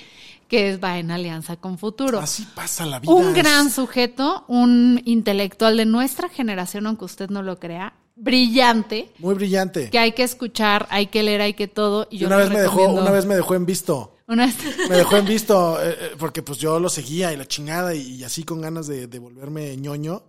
que 0.49 0.69
es, 0.69 0.83
va 0.83 0.97
en 0.99 1.09
alianza 1.09 1.55
con 1.55 1.77
Futuro. 1.77 2.19
Así 2.19 2.45
pasa 2.53 2.85
la 2.85 2.99
vida. 2.99 3.13
Un 3.13 3.33
gran 3.33 3.69
sujeto, 3.71 4.43
un 4.49 5.01
intelectual 5.05 5.77
de 5.77 5.85
nuestra 5.85 6.27
generación, 6.27 6.85
aunque 6.85 7.05
usted 7.05 7.29
no 7.29 7.41
lo 7.41 7.57
crea, 7.57 7.93
brillante, 8.17 9.13
Muy 9.19 9.33
brillante. 9.35 9.89
que 9.89 9.99
hay 9.99 10.11
que 10.11 10.23
escuchar, 10.23 10.85
hay 10.89 11.07
que 11.07 11.23
leer, 11.23 11.39
hay 11.39 11.53
que 11.53 11.69
todo. 11.69 12.09
Y 12.11 12.17
yo 12.17 12.27
una 12.27 12.35
vez 12.35 12.49
me 12.49 12.59
dejó, 12.59 12.85
una 12.87 13.11
vez 13.11 13.25
me 13.25 13.35
dejó 13.35 13.55
en 13.55 13.65
visto. 13.65 14.15
Una 14.27 14.45
vez- 14.47 14.57
Me 14.89 14.97
dejó 14.97 15.15
en 15.17 15.25
visto, 15.25 15.81
eh, 15.81 15.95
eh, 15.99 16.11
porque 16.19 16.43
pues 16.43 16.57
yo 16.57 16.79
lo 16.81 16.89
seguía 16.89 17.31
y 17.31 17.37
la 17.37 17.45
chingada 17.45 17.95
y, 17.95 18.01
y 18.15 18.23
así 18.25 18.43
con 18.43 18.59
ganas 18.59 18.87
de, 18.87 19.07
de 19.07 19.19
volverme 19.19 19.75
ñoño. 19.77 20.23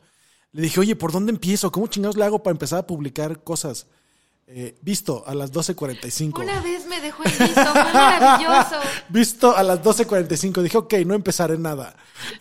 Le 0.54 0.62
dije, 0.62 0.80
oye, 0.80 0.96
¿por 0.96 1.12
dónde 1.12 1.30
empiezo? 1.32 1.70
¿Cómo 1.70 1.86
chingados 1.88 2.16
le 2.16 2.24
hago 2.24 2.42
para 2.42 2.52
empezar 2.52 2.78
a 2.78 2.86
publicar 2.86 3.42
cosas? 3.44 3.86
Eh, 4.46 4.76
visto 4.82 5.24
a 5.26 5.34
las 5.34 5.52
12.45. 5.52 6.40
Una 6.42 6.60
vez 6.60 6.86
me 6.86 7.00
dejó 7.00 7.22
en 7.24 7.30
visto, 7.30 7.64
fue 7.64 7.92
maravilloso. 7.92 8.76
Visto 9.08 9.56
a 9.56 9.62
las 9.62 9.82
12.45. 9.82 10.62
Dije, 10.62 10.76
ok, 10.78 10.94
no 11.06 11.14
empezaré 11.14 11.58
nada. 11.58 11.96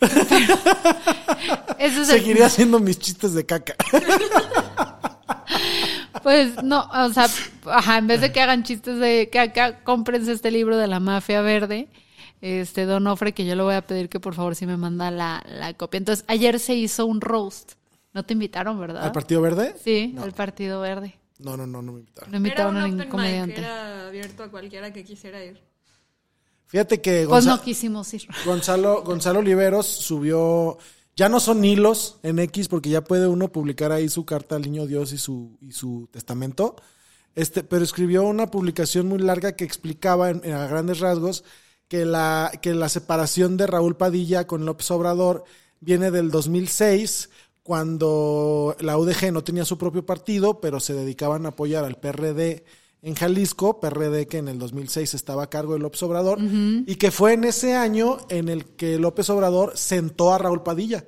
Ese 1.78 2.02
es 2.02 2.08
el- 2.10 2.18
Seguiré 2.18 2.44
haciendo 2.44 2.78
mis 2.78 2.98
chistes 2.98 3.34
de 3.34 3.44
caca. 3.46 3.74
Pues 6.22 6.62
no, 6.62 6.88
o 6.90 7.12
sea, 7.12 7.26
ajá, 7.66 7.98
en 7.98 8.06
vez 8.06 8.22
de 8.22 8.32
que 8.32 8.40
hagan 8.40 8.62
chistes 8.62 8.98
de 8.98 9.28
que 9.30 9.38
acá 9.40 9.82
cómprense 9.84 10.32
este 10.32 10.50
libro 10.50 10.78
de 10.78 10.86
la 10.86 10.98
mafia 10.98 11.42
verde, 11.42 11.88
este 12.40 12.86
Don 12.86 13.06
Ofre, 13.08 13.34
que 13.34 13.44
yo 13.44 13.54
le 13.56 13.62
voy 13.62 13.74
a 13.74 13.82
pedir 13.86 14.08
que 14.08 14.20
por 14.20 14.34
favor 14.34 14.54
sí 14.56 14.64
me 14.64 14.78
manda 14.78 15.10
la, 15.10 15.44
la 15.46 15.74
copia. 15.74 15.98
Entonces, 15.98 16.24
ayer 16.28 16.58
se 16.60 16.74
hizo 16.76 17.04
un 17.04 17.20
roast. 17.20 17.72
No 18.14 18.24
te 18.24 18.32
invitaron, 18.32 18.78
¿verdad? 18.80 19.02
¿Al 19.04 19.12
Partido 19.12 19.42
Verde? 19.42 19.74
Sí, 19.82 20.14
al 20.18 20.32
Partido 20.32 20.80
Verde. 20.80 21.14
No, 21.40 21.56
no, 21.56 21.66
no, 21.66 21.82
no 21.82 21.92
me 21.92 21.98
invitaron. 22.00 22.30
No 22.30 22.36
Era 22.36 22.46
invitaron 22.46 22.76
un 22.76 22.80
a 22.82 22.84
ningún 22.86 23.00
mic, 23.00 23.08
comediante. 23.10 23.58
era 23.60 24.06
abierto 24.06 24.42
a 24.44 24.50
cualquiera 24.50 24.92
que 24.92 25.04
quisiera 25.04 25.44
ir. 25.44 25.60
Fíjate 26.66 27.00
que 27.00 27.26
Pues 27.28 27.44
Gonza- 27.44 27.56
no 27.56 27.62
quisimos 27.62 28.14
ir. 28.14 28.26
Gonzalo, 28.46 29.02
Gonzalo 29.02 29.40
Oliveros 29.40 29.86
subió, 29.86 30.78
ya 31.16 31.28
no 31.28 31.40
son 31.40 31.64
hilos 31.64 32.18
en 32.22 32.38
X 32.38 32.68
porque 32.68 32.88
ya 32.90 33.02
puede 33.04 33.26
uno 33.26 33.50
publicar 33.52 33.92
ahí 33.92 34.08
su 34.08 34.24
carta 34.24 34.56
al 34.56 34.62
niño 34.62 34.86
Dios 34.86 35.12
y 35.12 35.18
su, 35.18 35.58
y 35.60 35.72
su 35.72 36.08
testamento, 36.12 36.76
este, 37.34 37.64
pero 37.64 37.84
escribió 37.84 38.22
una 38.24 38.46
publicación 38.50 39.08
muy 39.08 39.18
larga 39.18 39.52
que 39.56 39.64
explicaba 39.64 40.30
en- 40.30 40.52
a 40.52 40.66
grandes 40.66 41.00
rasgos 41.00 41.44
que 41.88 42.04
la, 42.04 42.50
que 42.62 42.74
la 42.74 42.88
separación 42.88 43.56
de 43.56 43.66
Raúl 43.66 43.96
Padilla 43.96 44.46
con 44.46 44.64
López 44.64 44.90
Obrador 44.90 45.44
viene 45.80 46.10
del 46.10 46.30
2006 46.30 47.28
cuando 47.64 48.76
la 48.78 48.96
UDG 48.98 49.32
no 49.32 49.42
tenía 49.42 49.64
su 49.64 49.76
propio 49.78 50.06
partido, 50.06 50.60
pero 50.60 50.78
se 50.78 50.94
dedicaban 50.94 51.46
a 51.46 51.48
apoyar 51.48 51.84
al 51.84 51.96
PRD 51.96 52.62
en 53.02 53.14
Jalisco, 53.14 53.80
PRD 53.80 54.26
que 54.28 54.38
en 54.38 54.48
el 54.48 54.58
2006 54.58 55.14
estaba 55.14 55.42
a 55.44 55.50
cargo 55.50 55.72
de 55.72 55.78
López 55.80 56.02
Obrador, 56.04 56.38
y 56.86 56.94
que 56.96 57.10
fue 57.10 57.32
en 57.32 57.44
ese 57.44 57.74
año 57.74 58.18
en 58.28 58.48
el 58.48 58.66
que 58.76 58.98
López 58.98 59.28
Obrador 59.30 59.72
sentó 59.76 60.32
a 60.32 60.38
Raúl 60.38 60.62
Padilla 60.62 61.04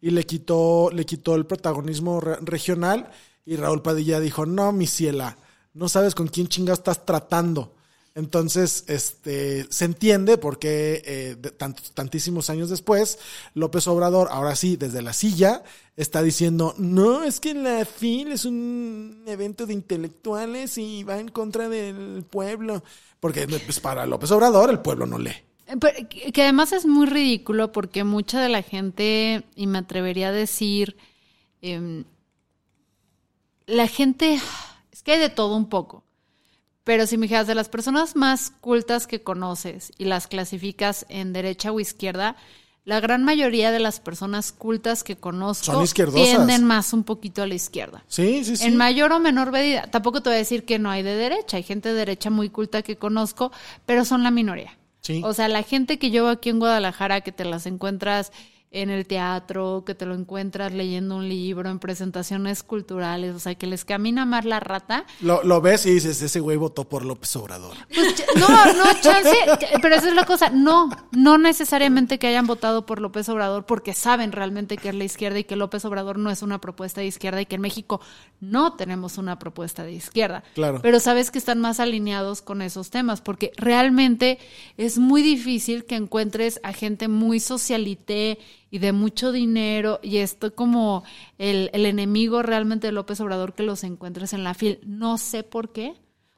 y 0.00 0.10
le 0.10 0.24
quitó, 0.24 0.90
le 0.92 1.04
quitó 1.04 1.34
el 1.34 1.44
protagonismo 1.44 2.20
re- 2.20 2.38
regional 2.40 3.10
y 3.44 3.56
Raúl 3.56 3.82
Padilla 3.82 4.18
dijo, 4.20 4.46
no, 4.46 4.70
mi 4.72 4.86
ciela, 4.86 5.36
no 5.74 5.88
sabes 5.88 6.14
con 6.14 6.28
quién 6.28 6.46
chingados 6.48 6.78
estás 6.78 7.04
tratando. 7.04 7.74
Entonces, 8.16 8.84
este, 8.88 9.66
se 9.70 9.84
entiende 9.84 10.38
porque 10.38 11.02
eh, 11.04 11.36
de 11.38 11.56
tant- 11.56 11.92
tantísimos 11.94 12.48
años 12.50 12.70
después, 12.70 13.18
López 13.54 13.86
Obrador, 13.88 14.28
ahora 14.32 14.56
sí, 14.56 14.76
desde 14.76 15.02
la 15.02 15.12
silla, 15.12 15.62
está 15.96 16.22
diciendo, 16.22 16.74
no, 16.78 17.22
es 17.24 17.40
que 17.40 17.52
la 17.54 17.84
FIL 17.84 18.32
es 18.32 18.46
un 18.46 19.22
evento 19.26 19.66
de 19.66 19.74
intelectuales 19.74 20.78
y 20.78 21.04
va 21.04 21.20
en 21.20 21.28
contra 21.28 21.68
del 21.68 22.24
pueblo. 22.28 22.82
Porque 23.20 23.46
pues, 23.46 23.80
para 23.80 24.06
López 24.06 24.30
Obrador 24.30 24.70
el 24.70 24.80
pueblo 24.80 25.06
no 25.06 25.18
lee. 25.18 25.36
Eh, 25.66 26.06
que 26.08 26.32
que 26.32 26.42
además 26.42 26.72
es 26.72 26.86
muy 26.86 27.06
ridículo 27.06 27.70
porque 27.72 28.02
mucha 28.04 28.40
de 28.40 28.48
la 28.48 28.62
gente, 28.62 29.44
y 29.56 29.66
me 29.66 29.78
atrevería 29.78 30.28
a 30.28 30.32
decir, 30.32 30.96
em, 31.60 32.04
la 33.66 33.88
gente, 33.88 34.40
es 34.92 35.02
que 35.02 35.12
hay 35.12 35.18
de 35.18 35.28
todo 35.30 35.56
un 35.56 35.68
poco. 35.68 36.04
Pero 36.86 37.08
si 37.08 37.18
me 37.18 37.24
dijeras 37.24 37.48
de 37.48 37.56
las 37.56 37.68
personas 37.68 38.14
más 38.14 38.52
cultas 38.60 39.08
que 39.08 39.20
conoces 39.20 39.92
y 39.98 40.04
las 40.04 40.28
clasificas 40.28 41.04
en 41.08 41.32
derecha 41.32 41.72
o 41.72 41.80
izquierda, 41.80 42.36
la 42.84 43.00
gran 43.00 43.24
mayoría 43.24 43.72
de 43.72 43.80
las 43.80 43.98
personas 43.98 44.52
cultas 44.52 45.02
que 45.02 45.16
conozco 45.16 45.82
tienden 46.14 46.62
más 46.62 46.92
un 46.92 47.02
poquito 47.02 47.42
a 47.42 47.48
la 47.48 47.54
izquierda. 47.54 48.04
Sí, 48.06 48.44
sí, 48.44 48.56
sí. 48.56 48.64
En 48.64 48.76
mayor 48.76 49.10
o 49.10 49.18
menor 49.18 49.50
medida. 49.50 49.88
Tampoco 49.90 50.22
te 50.22 50.30
voy 50.30 50.36
a 50.36 50.38
decir 50.38 50.64
que 50.64 50.78
no 50.78 50.88
hay 50.88 51.02
de 51.02 51.16
derecha. 51.16 51.56
Hay 51.56 51.64
gente 51.64 51.88
de 51.88 51.96
derecha 51.96 52.30
muy 52.30 52.50
culta 52.50 52.82
que 52.82 52.94
conozco, 52.94 53.50
pero 53.84 54.04
son 54.04 54.22
la 54.22 54.30
minoría. 54.30 54.78
Sí. 55.00 55.22
O 55.24 55.34
sea, 55.34 55.48
la 55.48 55.64
gente 55.64 55.98
que 55.98 56.12
yo 56.12 56.28
aquí 56.28 56.50
en 56.50 56.60
Guadalajara, 56.60 57.20
que 57.22 57.32
te 57.32 57.44
las 57.44 57.66
encuentras 57.66 58.30
en 58.72 58.90
el 58.90 59.06
teatro, 59.06 59.84
que 59.86 59.94
te 59.94 60.06
lo 60.06 60.14
encuentras 60.14 60.72
leyendo 60.72 61.16
un 61.16 61.28
libro, 61.28 61.70
en 61.70 61.78
presentaciones 61.78 62.62
culturales, 62.62 63.34
o 63.34 63.38
sea, 63.38 63.54
que 63.54 63.66
les 63.66 63.84
camina 63.84 64.26
más 64.26 64.44
la 64.44 64.60
rata. 64.60 65.06
Lo, 65.20 65.42
lo 65.44 65.60
ves 65.60 65.86
y 65.86 65.92
dices, 65.92 66.20
ese 66.20 66.40
güey 66.40 66.56
votó 66.56 66.84
por 66.84 67.04
López 67.04 67.34
Obrador. 67.36 67.76
Pues, 67.94 68.24
no, 68.36 68.48
no, 68.48 69.00
chance, 69.00 69.34
pero 69.80 69.94
esa 69.94 70.08
es 70.08 70.14
la 70.14 70.24
cosa, 70.24 70.50
no, 70.50 70.90
no 71.12 71.38
necesariamente 71.38 72.18
que 72.18 72.26
hayan 72.26 72.46
votado 72.46 72.86
por 72.86 73.00
López 73.00 73.28
Obrador 73.28 73.64
porque 73.66 73.94
saben 73.94 74.32
realmente 74.32 74.76
que 74.76 74.90
es 74.90 74.94
la 74.94 75.04
izquierda 75.04 75.38
y 75.38 75.44
que 75.44 75.56
López 75.56 75.84
Obrador 75.84 76.18
no 76.18 76.30
es 76.30 76.42
una 76.42 76.60
propuesta 76.60 77.00
de 77.00 77.06
izquierda 77.06 77.40
y 77.40 77.46
que 77.46 77.54
en 77.56 77.62
México 77.62 78.00
no 78.40 78.74
tenemos 78.74 79.16
una 79.18 79.38
propuesta 79.38 79.84
de 79.84 79.92
izquierda. 79.92 80.42
Claro. 80.54 80.80
Pero 80.82 81.00
sabes 81.00 81.30
que 81.30 81.38
están 81.38 81.60
más 81.60 81.80
alineados 81.80 82.42
con 82.42 82.62
esos 82.62 82.90
temas 82.90 83.20
porque 83.20 83.52
realmente 83.56 84.38
es 84.76 84.98
muy 84.98 85.22
difícil 85.22 85.84
que 85.84 85.96
encuentres 85.96 86.60
a 86.62 86.72
gente 86.72 87.08
muy 87.08 87.40
socialité 87.40 88.38
y 88.70 88.78
de 88.78 88.92
mucho 88.92 89.32
dinero 89.32 90.00
y 90.02 90.18
esto 90.18 90.54
como 90.54 91.04
el, 91.38 91.70
el 91.72 91.86
enemigo 91.86 92.42
realmente 92.42 92.88
de 92.88 92.92
López 92.92 93.20
Obrador 93.20 93.54
que 93.54 93.62
los 93.62 93.84
encuentres 93.84 94.32
en 94.32 94.44
la 94.44 94.54
fil. 94.54 94.80
No 94.84 95.18
sé 95.18 95.42
por 95.42 95.72
qué. 95.72 95.94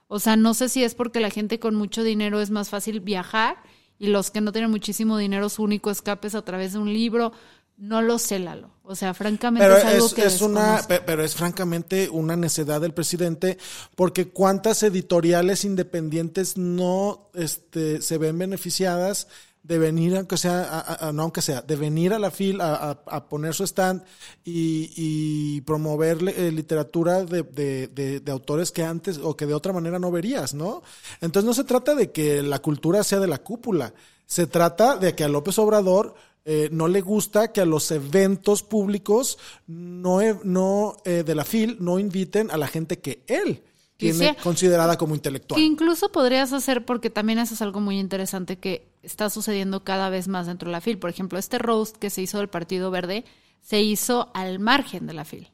O 0.07 0.19
sea, 0.21 0.37
no 0.37 0.55
sé 0.55 0.69
si 0.69 0.85
es 0.85 0.95
porque 0.95 1.21
la 1.21 1.31
gente 1.31 1.59
con 1.59 1.75
mucho 1.75 2.03
dinero 2.03 2.41
es 2.41 2.51
más 2.51 2.71
fácil 2.71 3.01
viajar 3.01 3.59
y 3.99 4.09
los 4.09 4.31
que 4.31 4.41
no 4.41 4.53
tienen 4.53 4.71
muchísimo 4.71 5.19
dinero 5.19 5.49
su 5.49 5.63
único 5.63 5.91
escape 5.91 6.29
es 6.29 6.35
a 6.35 6.45
través 6.45 6.73
de 6.73 6.79
un 6.79 6.93
libro. 6.93 7.33
No 7.77 8.03
lo 8.03 8.19
sé, 8.19 8.39
Lalo. 8.39 8.71
O 8.83 8.97
sea, 8.97 9.15
francamente 9.15 9.65
Pero 9.65 9.79
es 9.79 9.85
algo 9.85 10.07
es, 10.07 10.15
que 10.15 10.25
es 10.25 10.41
una, 10.41 10.81
pero 11.07 11.23
es 11.23 11.35
francamente 11.35 12.09
una 12.09 12.37
necedad 12.37 12.81
del 12.81 12.95
presidente, 12.95 13.59
porque 13.95 14.29
cuántas 14.29 14.83
editoriales 14.83 15.65
independientes 15.65 16.57
no 16.57 17.31
este, 17.35 18.01
se 18.01 18.19
ven 18.19 18.39
beneficiadas 18.39 19.29
de 19.69 19.79
venir, 19.79 20.17
aunque 20.17 20.39
sea, 20.39 20.81
a- 20.81 21.13
no 21.13 21.23
aunque 21.25 21.43
sea, 21.43 21.61
de 21.61 21.77
venir 21.77 22.15
a 22.15 22.19
la 22.19 22.31
FIL 22.31 22.61
a, 22.63 22.91
a- 23.07 23.29
poner 23.29 23.53
su 23.55 23.65
stand 23.65 24.03
y, 24.43 24.91
y 24.97 25.61
promover 25.61 26.17
eh, 26.27 26.51
literatura 26.51 27.25
de, 27.25 27.43
de- 27.43 28.21
de- 28.21 28.33
autores 28.33 28.73
que 28.73 28.83
antes 28.83 29.19
o 29.23 29.37
que 29.37 29.45
de 29.45 29.53
otra 29.53 29.75
manera 29.75 29.99
no 29.99 30.11
verías, 30.11 30.55
¿no? 30.55 30.83
Entonces 31.21 31.47
no 31.47 31.53
se 31.53 31.65
trata 31.65 31.95
de 31.95 32.11
que 32.13 32.43
la 32.43 32.61
cultura 32.61 33.05
sea 33.05 33.21
de 33.21 33.27
la 33.27 33.39
cúpula, 33.43 33.93
se 34.25 34.47
trata 34.47 34.97
de 34.97 35.15
que 35.15 35.25
a 35.25 35.29
López 35.29 35.59
Obrador 35.59 36.15
eh, 36.47 36.71
no 36.73 36.89
le 36.89 37.03
gusta 37.03 37.53
que 37.53 37.61
a 37.61 37.67
los 37.67 37.91
eventos 37.91 38.63
públicos 38.63 39.37
no, 39.67 40.23
e- 40.23 40.41
no 40.45 40.97
eh, 41.05 41.25
de 41.25 41.35
la 41.35 41.45
FIL 41.45 41.77
no 41.81 41.99
inviten 41.99 42.51
a 42.51 42.57
la 42.57 42.69
gente 42.69 43.01
que 43.01 43.23
él 43.27 43.63
tiene 43.99 44.37
considerada 44.43 44.97
como 44.97 45.15
intelectual. 45.15 45.59
Que 45.61 45.67
incluso 45.67 46.11
podrías 46.13 46.53
hacer, 46.53 46.85
porque 46.85 47.11
también 47.11 47.39
eso 47.39 47.55
es 47.55 47.63
algo 47.63 47.81
muy 47.81 47.99
interesante 47.99 48.57
que 48.57 48.89
está 49.03 49.29
sucediendo 49.29 49.85
cada 49.85 50.09
vez 50.09 50.29
más 50.29 50.47
dentro 50.47 50.69
de 50.69 50.73
la 50.73 50.81
FIL. 50.81 50.99
Por 50.99 51.11
ejemplo, 51.11 51.39
este 51.39 51.59
roast 51.59 51.97
que 51.97 52.09
se 52.09 52.23
hizo 52.23 52.39
del 52.39 52.49
Partido 52.49 52.91
Verde 52.91 53.25
se 53.61 53.83
hizo 53.83 54.31
al 54.35 54.61
margen 54.61 55.07
de 55.07 55.15
la 55.15 55.25
FIL. 55.25 55.51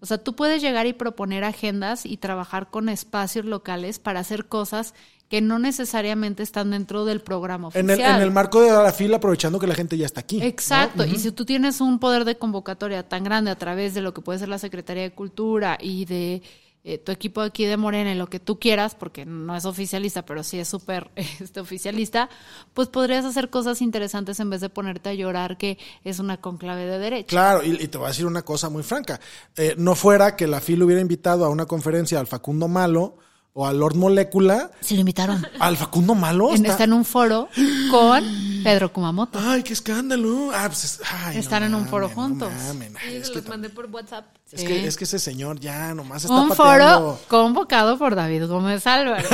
O 0.00 0.06
sea, 0.06 0.18
tú 0.18 0.36
puedes 0.36 0.62
llegar 0.62 0.86
y 0.86 0.92
proponer 0.92 1.42
agendas 1.42 2.06
y 2.06 2.16
trabajar 2.18 2.70
con 2.70 2.88
espacios 2.88 3.44
locales 3.44 3.98
para 3.98 4.20
hacer 4.20 4.46
cosas 4.46 4.94
que 5.28 5.40
no 5.40 5.58
necesariamente 5.58 6.44
están 6.44 6.70
dentro 6.70 7.04
del 7.04 7.20
programa 7.20 7.68
En 7.74 7.90
oficial. 7.90 8.10
el, 8.12 8.16
en 8.18 8.22
el 8.22 8.30
marco 8.30 8.62
de 8.62 8.70
la 8.70 8.92
FIL, 8.92 9.12
aprovechando 9.14 9.58
que 9.58 9.66
la 9.66 9.74
gente 9.74 9.98
ya 9.98 10.06
está 10.06 10.20
aquí. 10.20 10.38
¿no? 10.38 10.44
Exacto, 10.44 11.04
y 11.04 11.16
si 11.16 11.32
tú 11.32 11.44
tienes 11.44 11.80
un 11.80 11.98
poder 11.98 12.24
de 12.24 12.38
convocatoria 12.38 13.08
tan 13.08 13.24
grande 13.24 13.50
a 13.50 13.56
través 13.56 13.94
de 13.94 14.00
lo 14.00 14.14
que 14.14 14.20
puede 14.20 14.38
ser 14.38 14.48
la 14.48 14.58
Secretaría 14.58 15.02
de 15.02 15.10
Cultura 15.10 15.76
y 15.80 16.04
de 16.04 16.40
eh, 16.88 16.96
tu 16.96 17.12
equipo 17.12 17.42
aquí 17.42 17.66
de 17.66 17.76
Morena 17.76 18.14
lo 18.14 18.30
que 18.30 18.40
tú 18.40 18.58
quieras, 18.58 18.94
porque 18.94 19.26
no 19.26 19.54
es 19.54 19.66
oficialista, 19.66 20.24
pero 20.24 20.42
sí 20.42 20.58
es 20.58 20.68
súper 20.68 21.10
este, 21.16 21.60
oficialista, 21.60 22.30
pues 22.72 22.88
podrías 22.88 23.26
hacer 23.26 23.50
cosas 23.50 23.82
interesantes 23.82 24.40
en 24.40 24.48
vez 24.48 24.62
de 24.62 24.70
ponerte 24.70 25.10
a 25.10 25.14
llorar 25.14 25.58
que 25.58 25.76
es 26.02 26.18
una 26.18 26.40
conclave 26.40 26.86
de 26.86 26.98
derecha. 26.98 27.28
Claro, 27.28 27.62
y, 27.62 27.72
y 27.82 27.88
te 27.88 27.98
voy 27.98 28.06
a 28.06 28.08
decir 28.08 28.24
una 28.24 28.42
cosa 28.42 28.70
muy 28.70 28.82
franca. 28.82 29.20
Eh, 29.54 29.74
no 29.76 29.94
fuera 29.94 30.34
que 30.34 30.46
la 30.46 30.62
FIL 30.62 30.82
hubiera 30.82 31.02
invitado 31.02 31.44
a 31.44 31.50
una 31.50 31.66
conferencia 31.66 32.20
al 32.20 32.26
Facundo 32.26 32.68
Malo 32.68 33.18
o 33.60 33.66
al 33.66 33.80
Lord 33.80 33.96
Molécula. 33.96 34.70
Se 34.80 34.94
lo 34.94 35.00
invitaron. 35.00 35.44
¿Al 35.58 35.76
Facundo 35.76 36.14
Malo? 36.14 36.54
En- 36.54 36.64
Está 36.64 36.84
en 36.84 36.92
un 36.92 37.04
foro 37.04 37.48
con 37.90 38.22
Pedro 38.62 38.92
Kumamoto. 38.92 39.40
Ay, 39.42 39.64
qué 39.64 39.72
escándalo. 39.72 40.52
Ah, 40.54 40.64
pues 40.68 40.84
es- 40.84 41.00
ay, 41.24 41.34
no 41.34 41.40
Están 41.40 41.64
en 41.64 41.74
un 41.74 41.86
foro 41.88 42.08
no 42.08 42.14
juntos. 42.14 42.52
mamen. 42.68 42.94
Ay, 43.04 43.16
es 43.16 43.26
se 43.26 43.32
que 43.32 43.38
los 43.40 43.48
mandé 43.48 43.68
por 43.68 43.86
WhatsApp. 43.86 44.26
Es, 44.52 44.60
Sí. 44.60 44.66
que, 44.66 44.86
es 44.86 44.96
que 44.96 45.04
ese 45.04 45.18
señor 45.18 45.58
ya 45.58 45.92
nomás 45.92 46.22
está 46.24 46.34
Un 46.36 46.50
pateando. 46.50 47.16
foro 47.16 47.20
convocado 47.26 47.98
por 47.98 48.14
David 48.14 48.46
Gómez 48.46 48.86
Álvarez. 48.86 49.26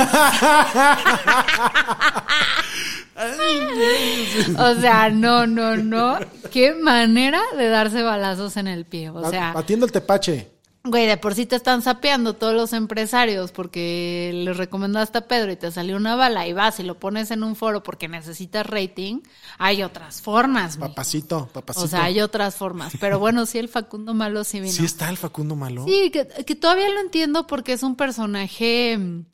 o 4.57 4.75
sea, 4.81 5.09
no, 5.09 5.47
no, 5.47 5.77
no. 5.77 6.17
Qué 6.51 6.73
manera 6.73 7.41
de 7.57 7.69
darse 7.69 8.01
balazos 8.01 8.57
en 8.57 8.67
el 8.67 8.85
pie. 8.85 9.09
O 9.09 9.29
sea, 9.29 9.53
Batiendo 9.53 9.85
el 9.85 9.91
tepache. 9.91 10.49
Güey, 10.85 11.07
de 11.07 11.17
por 11.17 11.33
sí 11.33 11.45
te 11.45 11.55
están 11.55 11.81
sapeando 11.81 12.35
todos 12.35 12.53
los 12.53 12.71
empresarios 12.71 13.51
porque 13.51 14.31
les 14.33 14.55
recomendaste 14.55 15.17
a 15.17 15.27
Pedro 15.27 15.51
y 15.51 15.55
te 15.55 15.71
salió 15.71 15.97
una 15.97 16.15
bala 16.15 16.47
y 16.47 16.53
vas 16.53 16.79
y 16.79 16.83
lo 16.83 16.99
pones 16.99 17.31
en 17.31 17.43
un 17.43 17.55
foro 17.55 17.83
porque 17.83 18.07
necesitas 18.07 18.65
rating. 18.65 19.21
Hay 19.57 19.83
otras 19.83 20.21
formas, 20.21 20.77
mijo. 20.77 20.89
Papacito, 20.89 21.49
papacito. 21.51 21.85
O 21.85 21.87
sea, 21.87 22.03
hay 22.03 22.21
otras 22.21 22.55
formas. 22.55 22.93
Pero 22.99 23.19
bueno, 23.19 23.45
sí, 23.45 23.57
el 23.57 23.67
Facundo 23.67 24.13
Malo 24.13 24.43
sí 24.43 24.59
vino. 24.59 24.71
¿Sí 24.71 24.85
está 24.85 25.09
el 25.09 25.17
Facundo 25.17 25.55
Malo? 25.55 25.85
Sí, 25.85 26.11
que, 26.11 26.27
que 26.27 26.55
todavía 26.55 26.89
lo 26.89 26.99
entiendo 27.01 27.47
porque 27.47 27.73
es 27.73 27.81
un 27.81 27.95
personaje, 27.95 28.97
mm, 28.97 29.25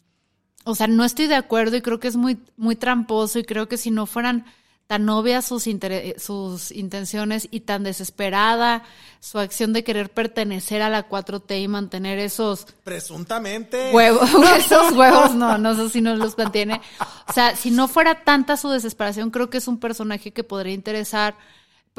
o 0.63 0.75
sea, 0.75 0.87
no 0.87 1.03
estoy 1.03 1.27
de 1.27 1.35
acuerdo 1.35 1.75
y 1.75 1.81
creo 1.81 1.99
que 1.99 2.07
es 2.07 2.15
muy, 2.15 2.39
muy 2.55 2.77
tramposo 2.77 3.39
y 3.39 3.43
creo 3.43 3.67
que 3.67 3.77
si 3.77 3.91
no 3.91 4.05
fueran 4.05 4.45
tan 4.91 5.07
obvias 5.07 5.45
sus, 5.45 5.67
intere- 5.67 6.19
sus 6.19 6.69
intenciones 6.69 7.47
y 7.49 7.61
tan 7.61 7.81
desesperada 7.83 8.83
su 9.21 9.39
acción 9.39 9.71
de 9.71 9.85
querer 9.85 10.11
pertenecer 10.11 10.81
a 10.81 10.89
la 10.89 11.07
4T 11.07 11.63
y 11.63 11.69
mantener 11.69 12.19
esos 12.19 12.67
Presuntamente. 12.83 13.91
huevos, 13.93 14.29
esos 14.57 14.91
huevos, 14.91 15.33
no, 15.33 15.57
no 15.57 15.75
sé 15.75 15.87
si 15.91 16.01
nos 16.01 16.19
los 16.19 16.37
mantiene. 16.37 16.81
O 17.29 17.31
sea, 17.31 17.55
si 17.55 17.71
no 17.71 17.87
fuera 17.87 18.25
tanta 18.25 18.57
su 18.57 18.67
desesperación, 18.67 19.31
creo 19.31 19.49
que 19.49 19.59
es 19.59 19.69
un 19.69 19.79
personaje 19.79 20.31
que 20.31 20.43
podría 20.43 20.73
interesar, 20.73 21.35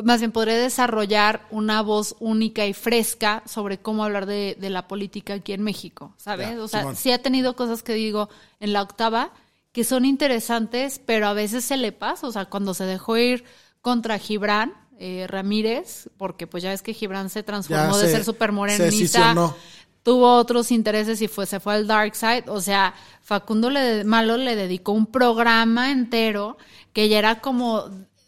más 0.05 0.21
bien 0.21 0.31
podría 0.31 0.59
desarrollar 0.59 1.47
una 1.51 1.81
voz 1.81 2.15
única 2.21 2.67
y 2.67 2.75
fresca 2.75 3.43
sobre 3.47 3.79
cómo 3.79 4.05
hablar 4.05 4.27
de, 4.27 4.55
de 4.61 4.69
la 4.69 4.87
política 4.87 5.33
aquí 5.33 5.55
en 5.55 5.63
México, 5.63 6.13
¿sabes? 6.19 6.59
O 6.59 6.69
sea, 6.69 6.95
sí 6.95 7.11
ha 7.11 7.23
tenido 7.23 7.57
cosas 7.57 7.83
que 7.83 7.95
digo 7.95 8.29
en 8.61 8.75
la 8.75 8.83
octava 8.83 9.33
que 9.73 9.85
son 9.85 10.05
interesantes, 10.05 11.01
pero 11.05 11.27
a 11.27 11.33
veces 11.33 11.65
se 11.65 11.77
le 11.77 11.93
pasa, 11.93 12.27
o 12.27 12.33
sea, 12.33 12.45
cuando 12.47 12.75
se 12.75 12.85
dejó 12.85 13.17
ir 13.17 13.45
contra 13.81 14.19
Gibran. 14.19 14.75
eh, 15.05 15.27
Ramírez, 15.27 16.09
porque 16.17 16.47
pues 16.47 16.63
ya 16.63 16.71
ves 16.71 16.81
que 16.83 16.95
Gibran 16.95 17.29
se 17.29 17.43
transformó 17.43 17.97
de 17.99 18.07
se- 18.07 18.13
ser 18.13 18.25
súper 18.25 18.51
se 18.51 18.53
morenista 18.53 18.87
escisionó. 18.87 19.57
tuvo 20.05 20.37
otros 20.37 20.71
intereses 20.71 21.21
y 21.23 21.27
fue, 21.27 21.45
se 21.47 21.59
fue 21.59 21.75
al 21.75 21.89
dark 21.89 22.15
side. 22.15 22.45
O 22.47 22.61
sea, 22.61 22.95
Facundo 23.21 23.69
le, 23.69 24.05
Malo 24.05 24.37
le 24.37 24.55
dedicó 24.55 24.93
un 24.93 25.07
programa 25.07 25.91
entero 25.91 26.57
que 26.93 27.09
ya 27.09 27.19
era 27.19 27.41
como, 27.41 27.85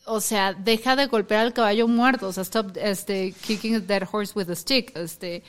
o 0.07 0.21
sea, 0.21 0.53
deja 0.55 0.97
de 0.97 1.07
golpear 1.07 1.43
al 1.43 1.53
caballo 1.53 1.87
muerto, 1.87 2.27
o 2.29 2.33
sea, 2.33 2.43
stop 2.43 2.77
este, 2.77 3.33
kicking 3.47 3.77
a 3.77 3.81
dead 3.81 4.03
horse 4.11 4.33
with 4.35 4.51
a 4.51 4.57
stick. 4.57 4.97
Este. 4.97 5.45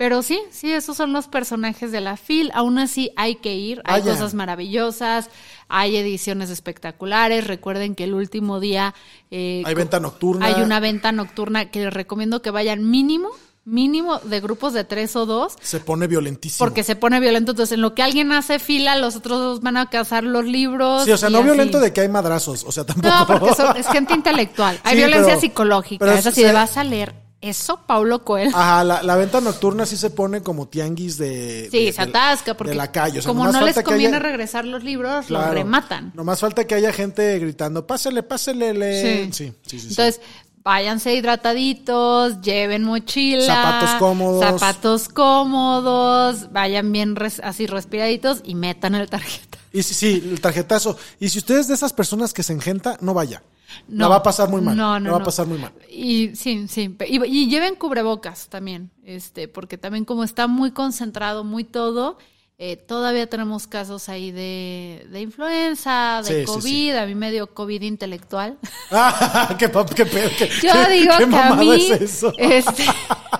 Pero 0.00 0.22
sí, 0.22 0.40
sí, 0.50 0.72
esos 0.72 0.96
son 0.96 1.12
los 1.12 1.28
personajes 1.28 1.92
de 1.92 2.00
la 2.00 2.16
FIL. 2.16 2.50
Aún 2.54 2.78
así 2.78 3.12
hay 3.16 3.34
que 3.34 3.54
ir, 3.54 3.82
hay 3.84 4.00
cosas 4.00 4.32
maravillosas, 4.32 5.28
hay 5.68 5.94
ediciones 5.98 6.48
espectaculares. 6.48 7.46
Recuerden 7.46 7.94
que 7.94 8.04
el 8.04 8.14
último 8.14 8.60
día... 8.60 8.94
eh, 9.30 9.62
Hay 9.66 9.74
venta 9.74 10.00
nocturna. 10.00 10.46
Hay 10.46 10.62
una 10.62 10.80
venta 10.80 11.12
nocturna 11.12 11.70
que 11.70 11.80
les 11.84 11.92
recomiendo 11.92 12.40
que 12.40 12.50
vayan 12.50 12.88
mínimo, 12.90 13.28
mínimo 13.66 14.20
de 14.20 14.40
grupos 14.40 14.72
de 14.72 14.84
tres 14.84 15.16
o 15.16 15.26
dos, 15.26 15.56
Se 15.60 15.80
pone 15.80 16.06
violentísimo. 16.06 16.64
porque 16.66 16.82
se 16.82 16.96
pone 16.96 17.20
violento. 17.20 17.50
Entonces, 17.50 17.74
en 17.74 17.82
lo 17.82 17.94
que 17.94 18.02
alguien 18.02 18.32
hace 18.32 18.58
fila, 18.58 18.96
los 18.96 19.16
otros 19.16 19.38
dos 19.38 19.60
van 19.60 19.76
a 19.76 19.90
cazar 19.90 20.24
los 20.24 20.46
libros. 20.46 21.04
Sí, 21.04 21.12
o 21.12 21.18
sea, 21.18 21.28
no 21.28 21.40
así. 21.40 21.44
violento 21.44 21.78
de 21.78 21.92
que 21.92 22.00
hay 22.00 22.08
madrazos. 22.08 22.64
O 22.66 22.72
sea, 22.72 22.84
tampoco. 22.86 23.08
No, 23.14 23.26
porque 23.26 23.54
son- 23.54 23.76
es 23.76 23.86
gente 23.86 24.14
intelectual. 24.14 24.80
Hay 24.84 24.92
Sí, 24.92 24.96
violencia 24.96 25.26
pero- 25.34 25.40
psicológica. 25.42 26.06
pero 26.06 26.16
es 26.18 26.26
así, 26.26 26.40
se- 26.40 26.46
de 26.46 26.52
vas 26.54 26.78
a 26.78 26.84
leer 26.84 27.14
eso, 27.40 27.80
Paulo 27.86 28.24
Coelho. 28.24 28.50
Ajá, 28.56 28.84
la, 28.84 29.02
la 29.02 29.16
venta 29.16 29.40
nocturna 29.40 29.86
sí 29.86 29.96
se 29.96 30.10
pone 30.10 30.42
como 30.42 30.68
tianguis 30.68 31.16
de. 31.18 31.68
Sí, 31.70 31.86
de- 31.86 31.92
se 31.92 32.02
atasca 32.02 32.54
porque 32.56 32.70
de 32.72 32.76
la 32.76 32.92
calle. 32.92 33.20
O 33.20 33.22
sea, 33.22 33.28
como 33.30 33.50
no 33.50 33.60
les 33.64 33.80
conviene 33.82 34.16
haya- 34.16 34.18
regresar 34.18 34.64
los 34.64 34.84
libros, 34.84 35.26
Claro. 35.26 35.46
los 35.46 35.54
rematan. 35.54 36.12
Nomás 36.14 36.40
falta 36.40 36.66
que 36.66 36.74
haya 36.74 36.92
gente 36.92 37.38
gritando, 37.38 37.86
pásele, 37.86 38.22
pásele. 38.22 38.74
le-". 38.74 39.30
Sí, 39.32 39.32
sí, 39.32 39.52
sí. 39.66 39.80
sí. 39.80 39.86
Entonces, 39.88 40.20
váyanse 40.62 41.14
hidrataditos, 41.14 42.40
lleven 42.42 42.84
mochila. 42.84 43.46
Zapatos 43.46 43.90
cómodos. 43.98 44.44
Zapatos 44.44 45.08
cómodos, 45.08 46.52
vayan 46.52 46.92
bien 46.92 47.16
res- 47.16 47.40
así 47.42 47.66
respiraditos 47.66 48.40
y 48.44 48.54
metan 48.54 48.94
el 48.94 49.08
tarjeta. 49.08 49.58
Y 49.72 49.82
sí, 49.82 49.94
sí, 49.94 50.28
el 50.32 50.40
tarjetazo. 50.40 50.96
Y 51.20 51.28
si 51.28 51.38
usted 51.38 51.58
es 51.58 51.68
de 51.68 51.74
esas 51.74 51.92
personas 51.92 52.32
que 52.32 52.42
se 52.42 52.52
engenta, 52.52 52.96
no 53.00 53.14
vaya. 53.14 53.42
No, 53.88 54.04
la 54.04 54.08
va 54.08 54.16
a 54.16 54.22
pasar 54.22 54.48
muy 54.48 54.60
mal. 54.60 54.76
No, 54.76 54.98
no, 55.00 55.06
la 55.06 55.12
va 55.12 55.18
no. 55.18 55.22
a 55.22 55.26
pasar 55.26 55.46
muy 55.46 55.58
mal. 55.58 55.72
Y 55.90 56.34
sí, 56.36 56.66
sí. 56.68 56.96
Y, 57.08 57.24
y 57.24 57.48
lleven 57.48 57.74
cubrebocas 57.74 58.48
también, 58.48 58.90
este, 59.04 59.48
porque 59.48 59.78
también 59.78 60.04
como 60.04 60.24
está 60.24 60.46
muy 60.46 60.70
concentrado, 60.72 61.44
muy 61.44 61.64
todo, 61.64 62.18
Eh, 62.62 62.76
todavía 62.76 63.26
tenemos 63.26 63.66
casos 63.66 64.10
ahí 64.10 64.32
de, 64.32 65.06
de 65.10 65.20
influenza, 65.22 66.20
Sí, 66.22 66.34
de 66.34 66.40
sí, 66.40 66.44
COVID, 66.46 66.60
sí. 66.62 66.90
a 66.90 67.06
mí 67.06 67.14
me 67.14 67.30
dio 67.30 67.46
COVID 67.54 67.80
intelectual. 67.80 68.58
Ah, 68.90 69.56
qué, 69.58 69.70
qué 69.70 70.04
qué- 70.04 70.50
Yo 70.62 70.88
digo 70.90 71.14
qué 71.16 71.26
que 71.30 71.36
a 71.36 71.54
mí, 71.54 71.90
es 71.90 72.00
eso? 72.02 72.34
este, 72.36 72.84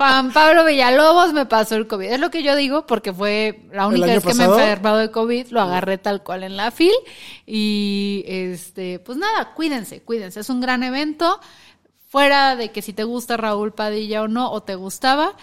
Juan 0.00 0.32
Pablo 0.32 0.64
Villalobos 0.64 1.34
me 1.34 1.44
pasó 1.44 1.76
el 1.76 1.86
COVID. 1.86 2.06
Es 2.06 2.20
lo 2.20 2.30
que 2.30 2.42
yo 2.42 2.56
digo 2.56 2.86
porque 2.86 3.12
fue 3.12 3.66
la 3.70 3.86
única 3.86 4.06
vez 4.06 4.22
que 4.22 4.30
pasado? 4.30 4.56
me 4.56 4.62
he 4.62 4.64
enfermado 4.70 4.96
de 4.96 5.10
COVID, 5.10 5.48
lo 5.48 5.60
agarré 5.60 5.98
tal 5.98 6.22
cual 6.22 6.42
en 6.42 6.56
la 6.56 6.70
FIL. 6.70 6.94
Y 7.44 8.24
este, 8.26 8.98
pues 9.00 9.18
nada, 9.18 9.52
cuídense, 9.52 10.00
cuídense. 10.00 10.40
Es 10.40 10.48
un 10.48 10.62
gran 10.62 10.82
evento. 10.84 11.38
Fuera 12.08 12.56
de 12.56 12.72
que 12.72 12.80
si 12.80 12.94
te 12.94 13.04
gusta 13.04 13.36
Raúl 13.36 13.74
Padilla 13.74 14.22
o 14.22 14.28
no, 14.28 14.50
o 14.50 14.62
te 14.62 14.74
gustaba, 14.74 15.36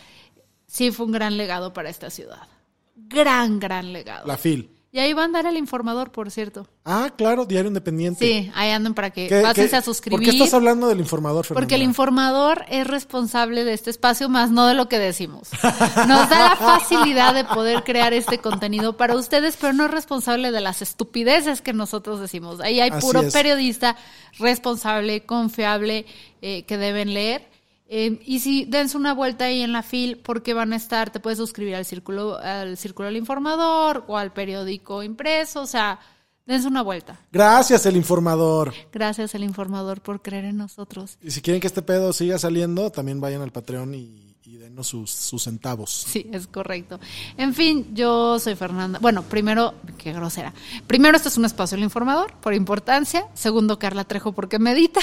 sí 0.65 0.89
fue 0.89 1.05
un 1.05 1.11
gran 1.11 1.37
legado 1.37 1.71
para 1.71 1.91
esta 1.91 2.09
ciudad. 2.09 2.47
Gran, 2.95 3.59
gran 3.59 3.93
legado. 3.93 4.25
La 4.25 4.37
FIL. 4.37 4.76
Y 4.89 4.99
ahí 4.99 5.11
va 5.11 5.23
a 5.23 5.25
andar 5.25 5.45
el 5.45 5.57
informador, 5.57 6.11
por 6.11 6.31
cierto. 6.31 6.65
Ah, 6.85 7.11
claro, 7.17 7.45
Diario 7.45 7.67
Independiente. 7.67 8.25
Sí, 8.25 8.51
ahí 8.55 8.69
andan 8.71 8.93
para 8.93 9.09
que 9.09 9.27
¿Qué- 9.27 9.35
a 9.75 9.81
suscribir. 9.81 10.17
¿Por 10.17 10.23
qué 10.25 10.31
estás 10.31 10.53
hablando 10.53 10.87
del 10.87 10.99
informador, 10.99 11.45
Fernanda? 11.45 11.61
Porque 11.61 11.75
el 11.75 11.83
informador 11.83 12.63
es 12.69 12.87
responsable 12.87 13.65
de 13.65 13.73
este 13.73 13.89
espacio, 13.89 14.29
más 14.29 14.49
no 14.49 14.65
de 14.65 14.73
lo 14.75 14.87
que 14.87 14.97
decimos. 14.97 15.49
Nos 15.61 16.29
da 16.29 16.49
la 16.49 16.55
facilidad 16.55 17.33
de 17.33 17.43
poder 17.43 17.83
crear 17.83 18.13
este 18.13 18.37
contenido 18.39 18.95
para 18.95 19.15
ustedes, 19.15 19.57
pero 19.59 19.73
no 19.73 19.85
es 19.85 19.91
responsable 19.91 20.51
de 20.51 20.61
las 20.61 20.81
estupideces 20.81 21.61
que 21.61 21.73
nosotros 21.73 22.21
decimos. 22.21 22.61
Ahí 22.61 22.79
hay 22.79 22.89
Así 22.89 23.05
puro 23.05 23.21
es. 23.21 23.33
periodista 23.33 23.97
responsable, 24.39 25.25
confiable, 25.25 26.05
eh, 26.41 26.63
que 26.63 26.77
deben 26.77 27.13
leer. 27.13 27.45
Eh, 27.89 28.19
y 28.25 28.39
si 28.39 28.65
dense 28.65 28.97
una 28.97 29.13
vuelta 29.13 29.45
ahí 29.45 29.61
en 29.61 29.71
la 29.71 29.81
FIL, 29.81 30.17
porque 30.17 30.53
van 30.53 30.73
a 30.73 30.75
estar, 30.75 31.09
te 31.09 31.19
puedes 31.19 31.37
suscribir 31.37 31.75
al 31.75 31.85
círculo, 31.85 32.37
al 32.37 32.77
círculo 32.77 33.07
del 33.07 33.17
informador 33.17 34.03
o 34.07 34.17
al 34.17 34.33
periódico 34.33 35.03
impreso, 35.03 35.61
o 35.61 35.67
sea, 35.67 35.99
dense 36.45 36.67
una 36.67 36.81
vuelta. 36.81 37.19
Gracias, 37.31 37.85
el 37.85 37.95
informador. 37.95 38.73
Gracias 38.91 39.35
el 39.35 39.43
informador 39.43 40.01
por 40.01 40.21
creer 40.21 40.45
en 40.45 40.57
nosotros. 40.57 41.17
Y 41.21 41.31
si 41.31 41.41
quieren 41.41 41.61
que 41.61 41.67
este 41.67 41.81
pedo 41.81 42.11
siga 42.11 42.37
saliendo, 42.37 42.91
también 42.91 43.21
vayan 43.21 43.41
al 43.41 43.51
Patreon 43.51 43.95
y, 43.95 44.26
y 44.47 44.55
denos 44.55 44.87
sus, 44.87 45.11
sus 45.11 45.43
centavos. 45.43 46.05
Sí, 46.07 46.25
es 46.31 46.47
correcto. 46.47 47.01
En 47.35 47.53
fin, 47.53 47.93
yo 47.93 48.39
soy 48.39 48.55
Fernanda. 48.55 48.97
Bueno, 49.01 49.23
primero, 49.23 49.73
qué 49.97 50.13
grosera. 50.13 50.53
Primero, 50.87 51.17
este 51.17 51.27
es 51.27 51.37
un 51.37 51.43
espacio 51.43 51.75
del 51.75 51.83
informador, 51.83 52.33
por 52.35 52.53
importancia. 52.53 53.27
Segundo, 53.33 53.77
Carla 53.77 54.05
Trejo, 54.05 54.31
porque 54.31 54.57
medita. 54.57 55.01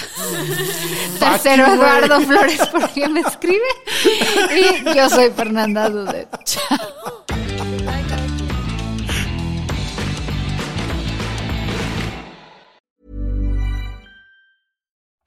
Tercero. 1.19 1.75
Eduardo 1.75 2.23
Flores, 2.23 2.61
porque 2.73 3.07
me 3.07 3.21
escribe. 3.21 3.61
Y 4.57 4.97
yo 4.97 5.11
soy 5.11 5.31
Fernanda 5.31 5.91
Dudet. 5.91 6.29
Chao. 6.45 7.24